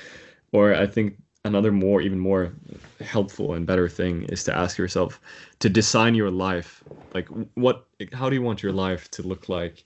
or 0.52 0.74
I 0.74 0.87
think 0.87 1.16
another 1.44 1.72
more, 1.72 2.00
even 2.00 2.20
more 2.20 2.52
helpful 3.00 3.55
and 3.55 3.66
better 3.66 3.88
thing 3.88 4.22
is 4.24 4.44
to 4.44 4.57
ask 4.57 4.78
yourself 4.78 5.20
to 5.59 5.68
design 5.68 6.14
your 6.14 6.31
life. 6.31 6.85
Like, 7.14 7.28
what, 7.55 7.87
how 8.12 8.31
do 8.31 8.37
you 8.37 8.42
want 8.42 8.62
your 8.62 8.72
life 8.72 9.11
to 9.12 9.22
look 9.22 9.48
like? 9.48 9.85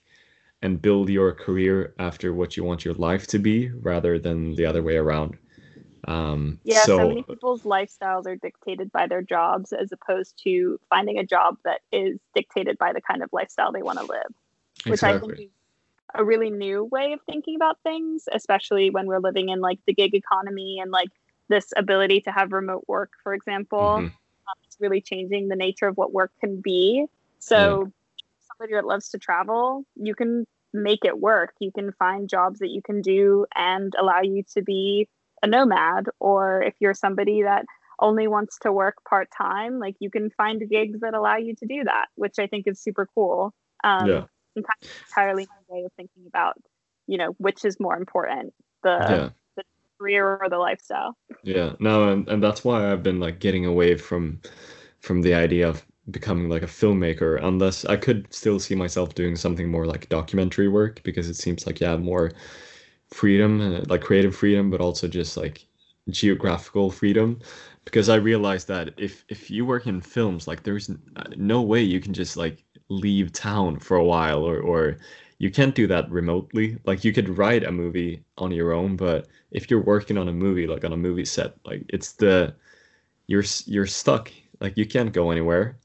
And 0.63 0.81
build 0.81 1.09
your 1.09 1.33
career 1.33 1.93
after 1.99 2.33
what 2.33 2.57
you 2.57 2.63
want 2.63 2.83
your 2.83 2.95
life 2.95 3.27
to 3.27 3.37
be 3.37 3.69
rather 3.69 4.17
than 4.17 4.55
the 4.55 4.65
other 4.65 4.81
way 4.81 4.97
around. 4.97 5.37
Um, 6.07 6.59
yeah, 6.63 6.83
so, 6.83 6.97
so 6.97 7.07
many 7.09 7.23
people's 7.23 7.63
lifestyles 7.63 8.25
are 8.27 8.37
dictated 8.37 8.91
by 8.91 9.07
their 9.07 9.21
jobs 9.21 9.73
as 9.73 9.91
opposed 9.91 10.41
to 10.43 10.79
finding 10.89 11.17
a 11.17 11.25
job 11.25 11.57
that 11.65 11.81
is 11.91 12.17
dictated 12.33 12.77
by 12.77 12.93
the 12.93 13.01
kind 13.01 13.21
of 13.21 13.29
lifestyle 13.33 13.73
they 13.73 13.83
want 13.83 13.99
to 13.99 14.05
live, 14.05 14.33
which 14.85 14.93
exactly. 14.93 15.33
I 15.33 15.35
think 15.35 15.49
is 15.49 15.53
a 16.15 16.23
really 16.23 16.49
new 16.49 16.85
way 16.85 17.11
of 17.11 17.19
thinking 17.25 17.55
about 17.55 17.77
things, 17.83 18.23
especially 18.31 18.89
when 18.89 19.05
we're 19.05 19.19
living 19.19 19.49
in 19.49 19.59
like 19.59 19.79
the 19.85 19.93
gig 19.93 20.15
economy 20.15 20.79
and 20.81 20.91
like 20.91 21.09
this 21.49 21.73
ability 21.75 22.21
to 22.21 22.31
have 22.31 22.53
remote 22.53 22.85
work, 22.87 23.11
for 23.21 23.33
example. 23.33 23.79
Mm-hmm. 23.79 24.05
Um, 24.05 24.55
it's 24.65 24.77
really 24.79 25.01
changing 25.01 25.49
the 25.49 25.57
nature 25.57 25.87
of 25.87 25.97
what 25.97 26.13
work 26.13 26.31
can 26.39 26.61
be. 26.61 27.05
So, 27.39 27.57
yeah. 27.57 28.47
somebody 28.47 28.75
that 28.75 28.85
loves 28.85 29.09
to 29.09 29.17
travel, 29.17 29.83
you 29.95 30.15
can 30.15 30.47
make 30.73 31.03
it 31.03 31.19
work. 31.19 31.53
You 31.59 31.71
can 31.71 31.91
find 31.93 32.29
jobs 32.29 32.59
that 32.59 32.69
you 32.69 32.81
can 32.81 33.01
do 33.01 33.45
and 33.55 33.93
allow 33.99 34.21
you 34.21 34.43
to 34.53 34.61
be 34.61 35.09
a 35.43 35.47
nomad. 35.47 36.05
Or 36.19 36.61
if 36.63 36.75
you're 36.79 36.93
somebody 36.93 37.43
that 37.43 37.65
only 37.99 38.27
wants 38.27 38.57
to 38.59 38.71
work 38.71 38.95
part 39.09 39.29
time, 39.35 39.79
like 39.79 39.95
you 39.99 40.09
can 40.09 40.29
find 40.31 40.61
gigs 40.69 40.99
that 41.01 41.13
allow 41.13 41.37
you 41.37 41.55
to 41.55 41.65
do 41.65 41.83
that, 41.83 42.07
which 42.15 42.39
I 42.39 42.47
think 42.47 42.67
is 42.67 42.81
super 42.81 43.07
cool. 43.15 43.53
Um, 43.83 44.07
yeah 44.07 44.23
entirely 44.57 45.47
my 45.47 45.75
way 45.75 45.85
of 45.85 45.91
thinking 45.93 46.23
about, 46.27 46.55
you 47.07 47.17
know, 47.17 47.33
which 47.37 47.65
is 47.65 47.79
more 47.79 47.95
important, 47.95 48.53
the, 48.83 48.89
yeah. 48.89 49.29
the 49.55 49.63
career 49.99 50.37
or 50.41 50.49
the 50.49 50.57
lifestyle. 50.57 51.15
Yeah, 51.43 51.73
no, 51.79 52.09
and, 52.09 52.27
and 52.27 52.43
that's 52.43 52.63
why 52.63 52.91
I've 52.91 53.03
been 53.03 53.19
like 53.19 53.39
getting 53.39 53.65
away 53.65 53.95
from 53.95 54.41
from 54.99 55.21
the 55.21 55.33
idea 55.33 55.69
of 55.69 55.85
becoming 56.09 56.49
like 56.49 56.63
a 56.63 56.67
filmmaker 56.67 57.41
unless 57.43 57.85
I 57.85 57.97
could 57.97 58.33
still 58.33 58.59
see 58.59 58.75
myself 58.75 59.13
doing 59.13 59.35
something 59.35 59.69
more 59.69 59.85
like 59.85 60.09
documentary 60.09 60.67
work 60.67 61.01
because 61.03 61.29
it 61.29 61.35
seems 61.35 61.67
like 61.67 61.79
have 61.79 62.01
more 62.01 62.31
freedom 63.09 63.83
like 63.87 64.01
creative 64.01 64.35
freedom 64.35 64.69
but 64.69 64.81
also 64.81 65.07
just 65.07 65.37
like 65.37 65.65
geographical 66.09 66.91
freedom 66.91 67.39
because 67.87 68.09
I 68.09 68.15
realized 68.15 68.67
that 68.67 68.93
if 68.97 69.23
if 69.29 69.49
you 69.49 69.65
work 69.65 69.87
in 69.87 70.01
films, 70.01 70.45
like 70.45 70.63
there's 70.63 70.91
no 71.37 71.61
way 71.61 71.81
you 71.81 72.01
can 72.01 72.13
just 72.13 72.35
like 72.35 72.65
leave 72.89 73.31
town 73.31 73.79
for 73.79 73.95
a 73.95 74.03
while 74.03 74.43
or 74.43 74.59
or 74.59 74.97
you 75.39 75.49
can't 75.49 75.73
do 75.73 75.87
that 75.87 76.11
remotely. 76.11 76.77
Like 76.85 77.05
you 77.05 77.13
could 77.13 77.29
write 77.37 77.63
a 77.63 77.71
movie 77.71 78.25
on 78.37 78.51
your 78.51 78.73
own, 78.73 78.97
but 78.97 79.27
if 79.51 79.71
you're 79.71 79.81
working 79.83 80.17
on 80.17 80.27
a 80.27 80.33
movie, 80.33 80.67
like 80.67 80.83
on 80.83 80.91
a 80.91 80.97
movie 80.97 81.23
set, 81.23 81.53
like 81.63 81.85
it's 81.87 82.11
the 82.13 82.53
you're 83.27 83.45
you're 83.65 83.87
stuck. 83.87 84.31
Like 84.59 84.75
you 84.75 84.85
can't 84.85 85.13
go 85.13 85.31
anywhere. 85.31 85.79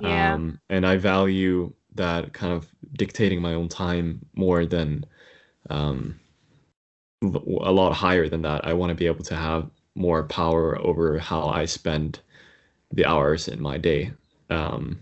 Yeah. 0.00 0.34
Um, 0.34 0.60
and 0.70 0.84
I 0.84 0.96
value 0.96 1.72
that 1.94 2.32
kind 2.32 2.52
of 2.52 2.68
dictating 2.94 3.40
my 3.40 3.54
own 3.54 3.68
time 3.68 4.26
more 4.34 4.66
than 4.66 5.04
um, 5.70 6.18
a 7.22 7.72
lot 7.72 7.92
higher 7.92 8.28
than 8.28 8.42
that. 8.42 8.66
I 8.66 8.72
want 8.72 8.90
to 8.90 8.94
be 8.94 9.06
able 9.06 9.24
to 9.24 9.36
have 9.36 9.70
more 9.94 10.22
power 10.24 10.78
over 10.80 11.18
how 11.18 11.48
I 11.48 11.64
spend 11.64 12.20
the 12.92 13.06
hours 13.06 13.48
in 13.48 13.60
my 13.60 13.78
day. 13.78 14.12
Um, 14.50 15.00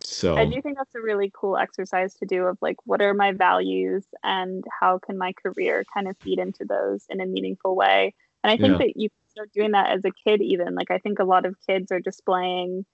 so 0.00 0.36
I 0.36 0.44
do 0.46 0.60
think 0.62 0.78
that's 0.78 0.94
a 0.94 1.00
really 1.00 1.30
cool 1.34 1.56
exercise 1.56 2.14
to 2.14 2.26
do 2.26 2.44
of 2.44 2.58
like 2.60 2.76
what 2.84 3.02
are 3.02 3.14
my 3.14 3.32
values 3.32 4.04
and 4.22 4.64
how 4.80 4.98
can 4.98 5.18
my 5.18 5.32
career 5.32 5.84
kind 5.92 6.08
of 6.08 6.16
feed 6.22 6.38
into 6.38 6.64
those 6.64 7.04
in 7.08 7.20
a 7.20 7.26
meaningful 7.26 7.74
way. 7.74 8.14
And 8.44 8.50
I 8.50 8.56
think 8.56 8.72
Yeah. 8.72 8.78
that 8.78 8.96
you 8.96 9.08
can 9.08 9.30
start 9.30 9.52
doing 9.52 9.72
that 9.72 9.90
as 9.90 10.04
a 10.04 10.12
kid 10.24 10.40
even. 10.40 10.74
Like 10.74 10.90
I 10.90 10.98
think 10.98 11.18
a 11.18 11.24
lot 11.24 11.44
of 11.46 11.56
kids 11.66 11.90
are 11.90 12.00
displaying 12.00 12.86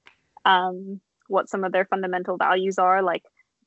um, 0.45 1.01
what 1.29 1.49
some 1.49 1.65
of 1.65 1.73
their 1.73 1.85
fundamental 1.85 2.37
values 2.37 2.79
are. 2.79 3.03
Like 3.03 3.23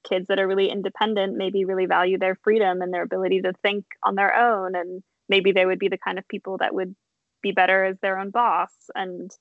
kids 0.07 0.27
that 0.27 0.39
are 0.39 0.47
really 0.47 0.69
independent 0.69 1.35
maybe 1.35 1.65
really 1.65 1.85
value 1.85 2.17
their 2.17 2.37
freedom 2.43 2.81
and 2.81 2.93
their 2.93 3.03
ability 3.03 3.41
to 3.41 3.53
think 3.63 3.85
on 4.03 4.15
their 4.15 4.35
own 4.35 4.75
and 4.75 5.03
maybe 5.29 5.51
they 5.51 5.65
would 5.65 5.79
be 5.79 5.87
the 5.87 5.97
kind 5.97 6.17
of 6.17 6.27
people 6.27 6.57
that 6.57 6.73
would 6.73 6.95
be 7.41 7.51
better 7.51 7.85
as 7.85 7.97
their 8.01 8.19
own 8.19 8.31
boss. 8.31 8.71
And 8.95 9.31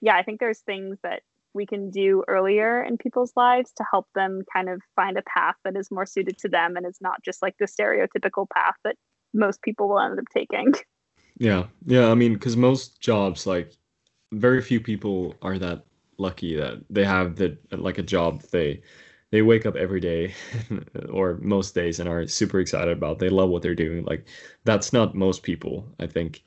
yeah, 0.00 0.16
I 0.16 0.22
think 0.22 0.40
there's 0.40 0.60
things 0.60 0.98
that 1.02 1.22
we 1.54 1.66
can 1.66 1.90
do 1.90 2.24
earlier 2.28 2.82
in 2.82 2.98
people's 2.98 3.32
lives 3.36 3.72
to 3.76 3.84
help 3.90 4.06
them 4.14 4.42
kind 4.52 4.68
of 4.68 4.80
find 4.96 5.16
a 5.16 5.22
path 5.22 5.54
that 5.64 5.76
is 5.76 5.90
more 5.90 6.04
suited 6.04 6.36
to 6.38 6.48
them 6.48 6.76
and 6.76 6.84
is 6.86 6.98
not 7.00 7.22
just 7.24 7.42
like 7.42 7.54
the 7.58 7.66
stereotypical 7.66 8.46
path 8.54 8.74
that 8.84 8.96
most 9.32 9.62
people 9.62 9.88
will 9.88 10.00
end 10.00 10.18
up 10.18 10.26
taking. 10.32 10.74
Yeah, 11.36 11.64
yeah. 11.84 12.12
I 12.12 12.14
mean, 12.14 12.34
because 12.34 12.56
most 12.56 13.00
jobs, 13.00 13.44
like, 13.44 13.72
very 14.30 14.62
few 14.62 14.78
people 14.78 15.34
are 15.42 15.58
that 15.58 15.84
lucky 16.16 16.54
that 16.54 16.80
they 16.88 17.04
have 17.04 17.34
the 17.34 17.58
like 17.72 17.98
a 17.98 18.04
job 18.04 18.40
they 18.52 18.80
they 19.34 19.42
wake 19.42 19.66
up 19.66 19.74
every 19.74 19.98
day 19.98 20.32
or 21.10 21.38
most 21.42 21.74
days 21.74 21.98
and 21.98 22.08
are 22.08 22.24
super 22.28 22.60
excited 22.60 22.96
about. 22.96 23.18
They 23.18 23.28
love 23.28 23.50
what 23.50 23.62
they're 23.62 23.74
doing. 23.74 24.04
Like, 24.04 24.28
that's 24.62 24.92
not 24.92 25.16
most 25.16 25.42
people, 25.42 25.88
I 25.98 26.06
think. 26.06 26.44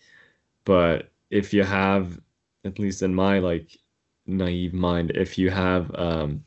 But 0.63 1.11
if 1.29 1.53
you 1.53 1.63
have, 1.63 2.17
at 2.63 2.79
least 2.79 3.01
in 3.01 3.13
my 3.13 3.39
like 3.39 3.77
naive 4.25 4.73
mind, 4.73 5.11
if 5.15 5.37
you 5.37 5.49
have 5.49 5.93
um 5.95 6.45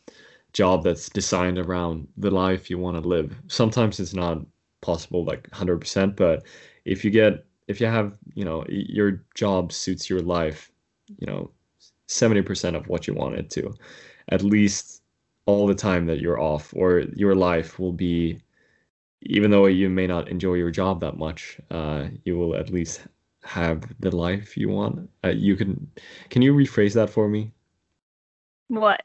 job 0.55 0.83
that's 0.83 1.11
designed 1.11 1.59
around 1.59 2.09
the 2.17 2.31
life 2.31 2.71
you 2.71 2.79
want 2.79 2.97
to 2.97 3.07
live, 3.07 3.37
sometimes 3.49 4.01
it's 4.01 4.15
not 4.15 4.39
possible 4.81 5.27
like 5.27 5.47
100%, 5.51 6.17
but 6.17 6.45
if 6.87 7.05
you 7.05 7.11
get 7.11 7.45
if 7.69 7.83
you 7.83 7.87
have 7.87 8.17
you 8.35 8.47
know 8.47 8.65
your 8.69 9.23
job 9.35 9.73
suits 9.73 10.09
your 10.09 10.23
life 10.23 10.73
you 11.19 11.27
know 11.27 11.51
70% 12.09 12.77
of 12.77 12.89
what 12.89 13.07
you 13.07 13.15
want 13.15 13.37
it 13.37 13.51
to 13.51 13.75
at 14.31 14.43
least 14.43 15.00
all 15.51 15.67
the 15.67 15.75
time 15.75 16.07
that 16.07 16.21
you're 16.21 16.41
off 16.41 16.73
or 16.75 17.01
your 17.15 17.35
life 17.35 17.79
will 17.79 17.93
be 17.93 18.41
even 19.23 19.51
though 19.51 19.67
you 19.67 19.89
may 19.89 20.07
not 20.07 20.29
enjoy 20.29 20.55
your 20.55 20.71
job 20.71 21.01
that 21.01 21.17
much 21.17 21.61
uh, 21.71 22.07
you 22.25 22.37
will 22.39 22.55
at 22.57 22.71
least 22.71 23.03
have 23.43 23.83
the 24.01 24.15
life 24.15 24.57
you 24.57 24.69
want. 24.69 25.09
Uh, 25.25 25.29
you 25.29 25.57
can 25.57 25.91
can 26.29 26.43
you 26.43 26.55
rephrase 26.55 26.95
that 26.95 27.11
for 27.11 27.29
me? 27.29 27.53
What? 28.69 29.01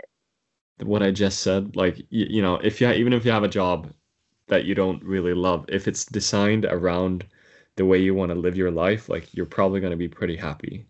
what 0.83 1.01
i 1.01 1.09
just 1.09 1.39
said 1.39 1.73
like 1.77 1.99
you, 2.09 2.25
you 2.29 2.41
know 2.41 2.55
if 2.55 2.81
you 2.81 2.91
even 2.91 3.13
if 3.13 3.23
you 3.23 3.31
have 3.31 3.43
a 3.43 3.47
job 3.47 3.89
that 4.47 4.65
you 4.65 4.75
don't 4.75 5.01
really 5.03 5.33
love 5.33 5.63
if 5.69 5.87
it's 5.87 6.03
designed 6.03 6.65
around 6.65 7.25
the 7.75 7.85
way 7.85 7.97
you 7.97 8.13
want 8.13 8.29
to 8.29 8.37
live 8.37 8.57
your 8.57 8.71
life 8.71 9.09
like 9.09 9.33
you're 9.33 9.45
probably 9.45 9.79
going 9.79 9.91
to 9.91 9.97
be 9.97 10.07
pretty 10.07 10.35
happy. 10.35 10.85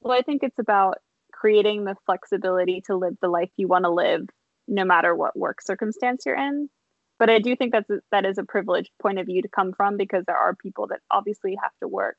Well, 0.00 0.16
I 0.16 0.22
think 0.22 0.42
it's 0.42 0.58
about 0.58 0.98
creating 1.32 1.84
the 1.84 1.96
flexibility 2.06 2.82
to 2.86 2.96
live 2.96 3.16
the 3.20 3.28
life 3.28 3.50
you 3.56 3.68
want 3.68 3.84
to 3.84 3.90
live 3.90 4.28
no 4.68 4.84
matter 4.84 5.14
what 5.16 5.36
work 5.38 5.62
circumstance 5.62 6.24
you're 6.26 6.36
in. 6.36 6.70
But 7.18 7.30
I 7.30 7.40
do 7.40 7.56
think 7.56 7.72
that's 7.72 7.90
a, 7.90 8.00
that 8.12 8.26
is 8.26 8.38
a 8.38 8.44
privileged 8.44 8.90
point 9.02 9.18
of 9.18 9.26
view 9.26 9.42
to 9.42 9.48
come 9.48 9.72
from 9.72 9.96
because 9.96 10.24
there 10.26 10.36
are 10.38 10.54
people 10.56 10.88
that 10.88 11.00
obviously 11.10 11.56
have 11.62 11.72
to 11.82 11.88
work 11.88 12.16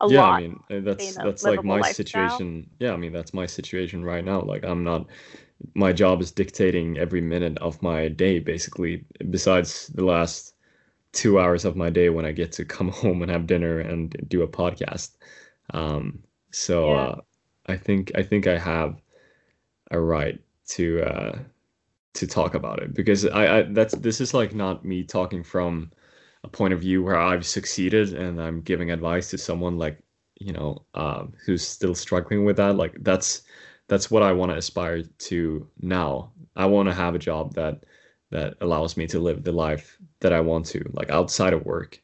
a 0.00 0.08
yeah 0.08 0.20
lot. 0.20 0.30
i 0.30 0.36
mean 0.36 0.62
uh, 0.70 0.80
that's 0.80 1.16
that's 1.16 1.46
like 1.46 1.64
my 1.64 1.80
lifestyle. 1.80 1.92
situation 1.92 2.68
yeah 2.78 2.92
i 2.92 2.96
mean 2.96 3.12
that's 3.12 3.34
my 3.34 3.46
situation 3.46 4.04
right 4.04 4.24
now 4.24 4.40
like 4.42 4.64
i'm 4.64 4.84
not 4.84 5.06
my 5.74 5.92
job 5.92 6.20
is 6.22 6.30
dictating 6.32 6.98
every 6.98 7.20
minute 7.20 7.58
of 7.58 7.80
my 7.82 8.08
day 8.08 8.38
basically 8.38 9.04
besides 9.30 9.88
the 9.94 10.04
last 10.04 10.54
two 11.12 11.40
hours 11.40 11.64
of 11.64 11.76
my 11.76 11.90
day 11.90 12.10
when 12.10 12.24
i 12.26 12.32
get 12.32 12.52
to 12.52 12.64
come 12.64 12.88
home 12.92 13.22
and 13.22 13.30
have 13.30 13.46
dinner 13.46 13.80
and 13.80 14.16
do 14.28 14.42
a 14.42 14.48
podcast 14.48 15.16
um 15.74 16.22
so 16.52 16.92
Yeah. 16.92 16.94
uh 16.94 17.20
i 17.66 17.76
think 17.76 18.12
i 18.16 18.22
think 18.22 18.46
i 18.46 18.58
have 18.58 19.00
a 19.90 20.00
right 20.00 20.40
to 20.66 21.02
uh 21.02 21.38
to 22.14 22.26
talk 22.26 22.54
about 22.54 22.82
it 22.82 22.94
because 22.94 23.26
I, 23.26 23.58
I 23.58 23.62
that's 23.62 23.94
this 23.96 24.20
is 24.20 24.34
like 24.34 24.54
not 24.54 24.84
me 24.84 25.04
talking 25.04 25.42
from 25.42 25.90
a 26.44 26.48
point 26.48 26.72
of 26.74 26.80
view 26.80 27.02
where 27.02 27.16
I've 27.18 27.46
succeeded 27.46 28.14
and 28.14 28.40
I'm 28.40 28.60
giving 28.62 28.90
advice 28.90 29.30
to 29.30 29.38
someone 29.38 29.78
like 29.78 30.00
you 30.40 30.52
know 30.52 30.84
um, 30.94 31.32
who's 31.44 31.66
still 31.66 31.94
struggling 31.94 32.44
with 32.44 32.56
that. 32.56 32.76
Like 32.76 32.96
that's 33.02 33.42
that's 33.88 34.10
what 34.10 34.22
I 34.22 34.32
want 34.32 34.52
to 34.52 34.58
aspire 34.58 35.02
to 35.02 35.68
now. 35.80 36.32
I 36.56 36.66
want 36.66 36.88
to 36.88 36.94
have 36.94 37.14
a 37.14 37.18
job 37.18 37.54
that 37.54 37.84
that 38.30 38.54
allows 38.60 38.96
me 38.96 39.06
to 39.08 39.18
live 39.20 39.44
the 39.44 39.52
life 39.52 39.98
that 40.20 40.32
I 40.32 40.40
want 40.40 40.66
to 40.66 40.90
like 40.94 41.10
outside 41.10 41.52
of 41.54 41.64
work. 41.64 42.02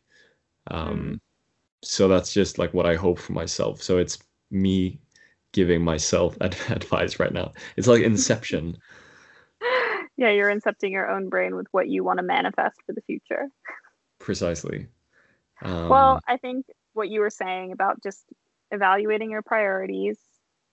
Um 0.71 0.99
Mhm. 1.17 1.21
so 1.83 2.09
that's 2.09 2.33
just 2.33 2.59
like 2.59 2.75
what 2.75 2.87
I 2.87 2.97
hope 2.97 3.19
for 3.19 3.33
myself. 3.33 3.83
So 3.83 3.99
it's 3.99 4.19
me 4.51 5.01
giving 5.53 5.83
myself 5.85 6.37
ad- 6.40 6.57
advice 6.71 7.21
right 7.21 7.33
now. 7.33 7.53
It's 7.77 7.88
like 7.88 8.03
inception 8.03 8.79
yeah, 10.16 10.31
you're 10.31 10.55
incepting 10.55 10.92
your 10.92 11.11
own 11.11 11.29
brain 11.29 11.57
with 11.57 11.66
what 11.72 11.88
you 11.88 12.05
want 12.05 12.18
to 12.18 12.24
manifest 12.24 12.77
for 12.87 12.92
the 12.92 13.03
future. 13.03 13.48
precisely 14.18 14.88
um, 15.62 15.88
well, 15.88 16.20
I 16.27 16.37
think 16.37 16.66
what 16.92 17.09
you 17.09 17.20
were 17.20 17.31
saying 17.31 17.72
about 17.72 18.03
just 18.03 18.24
evaluating 18.70 19.31
your 19.31 19.42
priorities 19.42 20.18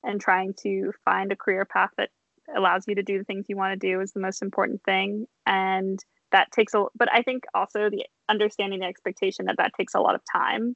and 0.04 0.20
trying 0.20 0.54
to 0.64 0.92
find 1.06 1.32
a 1.32 1.36
career 1.36 1.66
path 1.66 1.92
that 1.98 2.10
allows 2.56 2.84
you 2.88 2.96
to 2.96 3.04
do 3.04 3.18
the 3.18 3.24
things 3.24 3.46
you 3.48 3.56
want 3.56 3.80
to 3.80 3.88
do 3.88 4.02
is 4.02 4.12
the 4.12 4.20
most 4.20 4.42
important 4.42 4.82
thing. 4.84 5.28
And 5.46 6.00
that 6.32 6.52
takes 6.52 6.74
a, 6.74 6.86
but 6.96 7.12
I 7.12 7.22
think 7.22 7.44
also 7.54 7.90
the 7.90 8.06
understanding 8.30 8.80
the 8.80 8.86
expectation 8.86 9.46
that 9.46 9.58
that 9.58 9.74
takes 9.78 9.94
a 9.94 10.00
lot 10.00 10.16
of 10.16 10.22
time. 10.32 10.76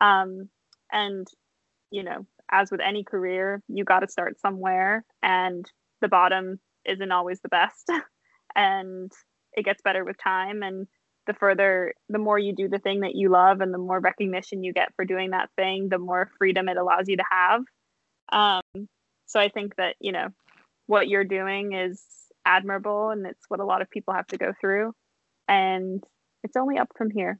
Um, 0.00 0.48
and, 0.90 1.26
you 1.90 2.02
know, 2.02 2.26
as 2.50 2.70
with 2.70 2.80
any 2.80 3.04
career, 3.04 3.62
you 3.68 3.84
got 3.84 4.00
to 4.00 4.08
start 4.08 4.40
somewhere 4.40 5.04
and 5.22 5.70
the 6.00 6.08
bottom 6.08 6.58
isn't 6.84 7.12
always 7.12 7.40
the 7.40 7.48
best. 7.48 7.88
and 8.56 9.10
it 9.54 9.64
gets 9.64 9.82
better 9.82 10.04
with 10.04 10.16
time. 10.22 10.62
And 10.62 10.86
the 11.26 11.34
further 11.34 11.94
the 12.08 12.18
more 12.18 12.38
you 12.38 12.52
do 12.54 12.68
the 12.68 12.80
thing 12.80 13.00
that 13.00 13.14
you 13.14 13.30
love 13.30 13.60
and 13.60 13.72
the 13.72 13.78
more 13.78 14.00
recognition 14.00 14.64
you 14.64 14.72
get 14.72 14.92
for 14.96 15.04
doing 15.04 15.30
that 15.30 15.50
thing 15.54 15.88
the 15.88 15.98
more 15.98 16.28
freedom 16.36 16.68
it 16.68 16.76
allows 16.76 17.04
you 17.06 17.16
to 17.16 17.22
have 17.30 17.62
um, 18.32 18.88
so 19.26 19.38
i 19.38 19.48
think 19.48 19.76
that 19.76 19.94
you 20.00 20.10
know 20.10 20.26
what 20.86 21.06
you're 21.06 21.22
doing 21.22 21.74
is 21.74 22.02
admirable 22.44 23.10
and 23.10 23.24
it's 23.24 23.44
what 23.46 23.60
a 23.60 23.64
lot 23.64 23.82
of 23.82 23.88
people 23.88 24.12
have 24.12 24.26
to 24.26 24.36
go 24.36 24.52
through 24.60 24.92
and 25.46 26.02
it's 26.42 26.56
only 26.56 26.76
up 26.76 26.88
from 26.96 27.08
here 27.08 27.38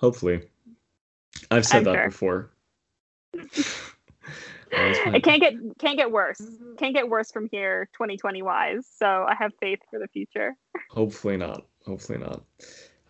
Hopefully. 0.00 0.40
I've 1.50 1.66
said 1.66 1.78
I'm 1.78 1.84
that 1.84 1.94
sure. 1.94 2.06
before. 2.06 2.50
I 4.76 4.88
was 4.88 4.98
it 5.14 5.22
can't 5.22 5.40
get 5.40 5.54
can't 5.78 5.96
get 5.96 6.10
worse 6.10 6.40
can't 6.78 6.94
get 6.94 7.08
worse 7.08 7.30
from 7.32 7.48
here 7.50 7.88
2020 7.94 8.42
wise 8.42 8.86
so 8.98 9.06
i 9.06 9.34
have 9.38 9.52
faith 9.60 9.80
for 9.90 9.98
the 9.98 10.08
future 10.08 10.56
Hopefully 10.90 11.36
not. 11.36 11.66
Hopefully 11.86 12.18
not. 12.18 12.42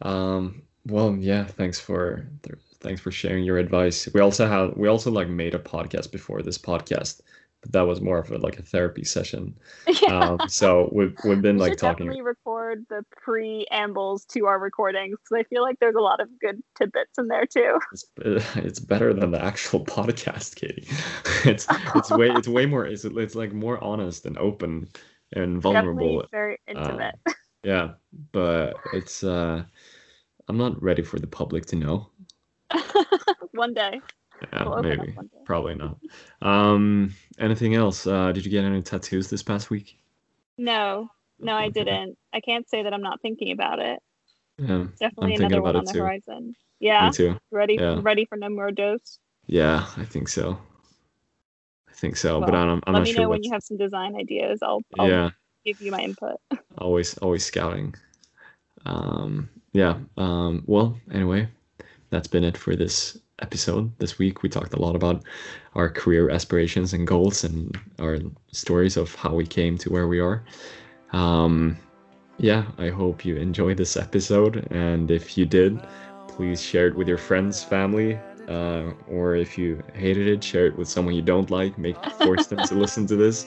Um, 0.02 0.62
well, 0.86 1.16
yeah, 1.16 1.44
thanks 1.44 1.80
for 1.80 2.26
th- 2.42 2.58
thanks 2.80 3.00
for 3.00 3.10
sharing 3.10 3.44
your 3.44 3.58
advice. 3.58 4.08
We 4.12 4.20
also 4.20 4.46
have 4.46 4.76
we 4.76 4.88
also 4.88 5.10
like 5.10 5.28
made 5.28 5.54
a 5.54 5.58
podcast 5.58 6.12
before 6.12 6.42
this 6.42 6.58
podcast, 6.58 7.20
but 7.62 7.72
that 7.72 7.82
was 7.82 8.00
more 8.00 8.18
of 8.18 8.30
a, 8.30 8.38
like 8.38 8.58
a 8.58 8.62
therapy 8.62 9.04
session. 9.04 9.54
yeah 10.02 10.36
Um, 10.40 10.48
so 10.48 10.88
we've 10.92 11.14
we've 11.24 11.42
been 11.42 11.56
we 11.56 11.62
like 11.62 11.76
talking. 11.76 12.06
definitely 12.06 12.22
record 12.22 12.86
the 12.88 13.04
preambles 13.12 14.24
to 14.26 14.46
our 14.46 14.58
recordings 14.58 15.18
because 15.18 15.44
I 15.44 15.48
feel 15.48 15.62
like 15.62 15.78
there's 15.78 15.94
a 15.94 16.00
lot 16.00 16.20
of 16.20 16.28
good 16.40 16.62
tidbits 16.76 17.18
in 17.18 17.28
there 17.28 17.46
too. 17.46 17.78
It's, 17.92 18.04
it's 18.56 18.78
better 18.80 19.12
than 19.12 19.30
the 19.30 19.42
actual 19.42 19.84
podcast, 19.84 20.56
Katie. 20.56 20.88
It's 21.44 21.66
it's 21.94 22.10
way 22.10 22.30
it's 22.30 22.48
way 22.48 22.66
more 22.66 22.86
it's 22.86 23.04
it's 23.04 23.34
like 23.34 23.52
more 23.52 23.82
honest 23.82 24.24
and 24.26 24.38
open 24.38 24.88
and 25.32 25.60
vulnerable. 25.60 26.22
Definitely 26.22 26.28
very 26.30 26.58
intimate. 26.66 27.14
Yeah, 27.62 27.90
but 28.32 28.74
it's 28.94 29.22
uh 29.22 29.64
I'm 30.48 30.56
not 30.56 30.82
ready 30.82 31.02
for 31.02 31.18
the 31.18 31.26
public 31.26 31.66
to 31.66 31.76
know. 31.76 32.10
One 33.52 33.74
day. 33.74 34.00
Yeah, 34.42 34.64
We'll 34.64 34.82
maybe. 34.82 35.14
Probably 35.44 35.74
not. 35.74 35.98
Um, 36.42 37.14
anything 37.38 37.74
else? 37.74 38.06
Uh, 38.06 38.32
did 38.32 38.44
you 38.44 38.50
get 38.50 38.64
any 38.64 38.82
tattoos 38.82 39.28
this 39.28 39.42
past 39.42 39.70
week? 39.70 39.98
No, 40.58 41.10
no, 41.38 41.54
I 41.54 41.70
didn't. 41.70 42.18
I 42.32 42.40
can't 42.40 42.68
say 42.68 42.82
that 42.82 42.92
I'm 42.94 43.02
not 43.02 43.20
thinking 43.22 43.52
about 43.52 43.78
it. 43.80 44.00
Yeah, 44.58 44.86
Definitely 45.00 45.34
thinking 45.36 45.56
another 45.56 45.62
one 45.62 45.76
on 45.76 45.84
it 45.84 45.86
the 45.86 45.92
too. 45.92 45.98
horizon. 46.00 46.56
Yeah, 46.80 47.06
me 47.06 47.10
too. 47.10 47.38
ready, 47.50 47.78
Yeah. 47.78 47.96
ready 47.96 48.26
for 48.26 48.36
no 48.36 48.48
more 48.50 48.70
dose. 48.70 49.18
Yeah, 49.46 49.86
I 49.98 50.04
think 50.06 50.28
so. 50.28 50.58
I 51.88 51.92
think 51.92 52.16
so, 52.16 52.40
but 52.40 52.54
Well, 52.54 52.54
I'm, 52.54 52.80
I'm 52.86 52.94
Let 52.94 53.00
not 53.00 53.02
me 53.02 53.12
sure 53.12 53.22
know 53.22 53.28
when 53.28 53.42
you 53.42 53.52
have 53.52 53.62
some 53.62 53.76
design 53.76 54.16
ideas. 54.16 54.60
I'll, 54.62 54.82
I'll 54.98 55.08
Yeah, 55.08 55.30
give 55.64 55.76
you 55.80 55.90
my 55.92 56.00
input. 56.00 56.36
always, 56.78 57.16
always 57.18 57.44
scouting. 57.44 57.94
Um, 58.86 59.50
yeah. 59.72 59.98
Um, 60.16 60.64
well, 60.66 60.98
anyway, 61.12 61.48
that's 62.10 62.28
been 62.28 62.44
it 62.44 62.56
for 62.58 62.76
this 62.76 63.18
episode. 63.40 63.90
This 63.98 64.18
week, 64.18 64.42
we 64.42 64.48
talked 64.48 64.74
a 64.74 64.80
lot 64.80 64.96
about 64.96 65.22
our 65.74 65.88
career 65.88 66.30
aspirations 66.30 66.92
and 66.92 67.06
goals 67.06 67.44
and 67.44 67.78
our 67.98 68.18
stories 68.52 68.96
of 68.96 69.14
how 69.14 69.34
we 69.34 69.46
came 69.46 69.78
to 69.78 69.90
where 69.90 70.08
we 70.08 70.20
are. 70.20 70.44
Um, 71.12 71.76
yeah, 72.38 72.64
I 72.78 72.88
hope 72.88 73.24
you 73.24 73.36
enjoyed 73.36 73.76
this 73.76 73.96
episode. 73.96 74.66
And 74.70 75.10
if 75.10 75.36
you 75.36 75.46
did, 75.46 75.80
please 76.28 76.62
share 76.62 76.86
it 76.86 76.96
with 76.96 77.06
your 77.08 77.18
friends, 77.18 77.62
family, 77.62 78.18
uh, 78.48 78.92
or 79.08 79.36
if 79.36 79.58
you 79.58 79.82
hated 79.94 80.26
it, 80.26 80.42
share 80.42 80.66
it 80.66 80.76
with 80.76 80.88
someone 80.88 81.14
you 81.14 81.22
don't 81.22 81.50
like. 81.50 81.78
Make 81.78 82.02
force 82.22 82.46
them 82.46 82.64
to 82.66 82.74
listen 82.74 83.06
to 83.08 83.16
this. 83.16 83.46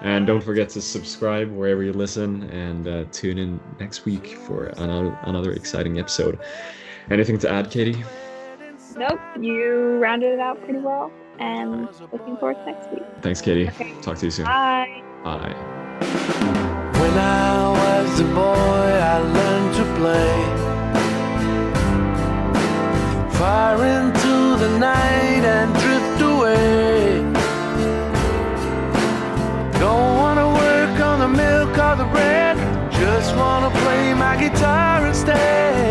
And 0.00 0.26
don't 0.26 0.42
forget 0.42 0.68
to 0.70 0.82
subscribe 0.82 1.50
wherever 1.50 1.82
you 1.82 1.92
listen 1.92 2.42
and 2.50 2.88
uh, 2.88 3.04
tune 3.12 3.38
in 3.38 3.60
next 3.78 4.04
week 4.04 4.26
for 4.46 4.66
another 4.76 5.16
another 5.22 5.52
exciting 5.52 5.98
episode. 5.98 6.38
Anything 7.10 7.38
to 7.38 7.50
add, 7.50 7.70
Katie? 7.70 8.02
Nope, 8.96 9.18
you 9.40 9.98
rounded 9.98 10.32
it 10.34 10.38
out 10.40 10.62
pretty 10.64 10.78
well. 10.78 11.10
And 11.40 11.88
looking 12.12 12.36
forward 12.36 12.54
to 12.54 12.64
next 12.64 12.90
week. 12.92 13.02
Thanks, 13.20 13.40
Katie. 13.40 13.68
Okay. 13.68 13.92
Talk 14.02 14.18
to 14.18 14.26
you 14.26 14.30
soon. 14.30 14.44
Bye. 14.44 15.02
Bye. 15.24 15.52
When 17.00 17.18
I 17.18 17.70
was 17.70 18.20
a 18.20 18.24
boy, 18.24 18.40
I 19.12 19.18
learned 19.18 19.74
to 19.78 19.84
play. 19.98 20.36
Far 23.36 23.74
into 23.84 24.56
the 24.64 24.78
night 24.78 25.44
and 25.44 25.74
drift 25.74 26.20
away. 26.22 27.18
Don't 29.80 30.16
wanna 30.16 30.48
work 30.54 31.00
on 31.00 31.18
the 31.18 31.28
milk 31.28 31.76
or 31.76 31.96
the 31.96 32.08
bread. 32.12 32.56
Just 32.92 33.34
wanna 33.36 33.70
play 33.80 34.14
my 34.14 34.36
guitar 34.36 35.04
instead. 35.06 35.83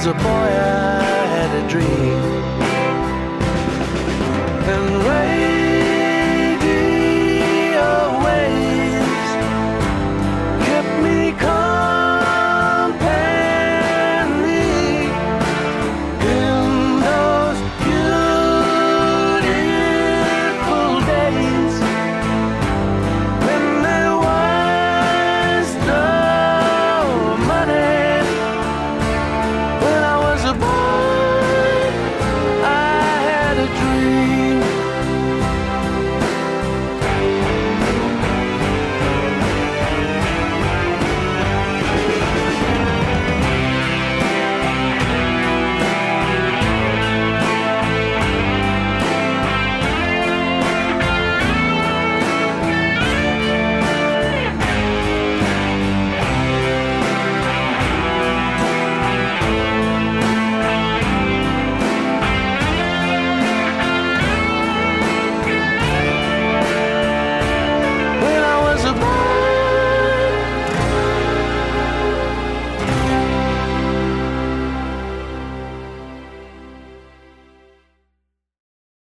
Was 0.00 0.06
a 0.06 0.14
boy, 0.14 0.22
I 0.24 1.26
had 1.26 1.62
a 1.62 1.68
dream. 1.68 2.39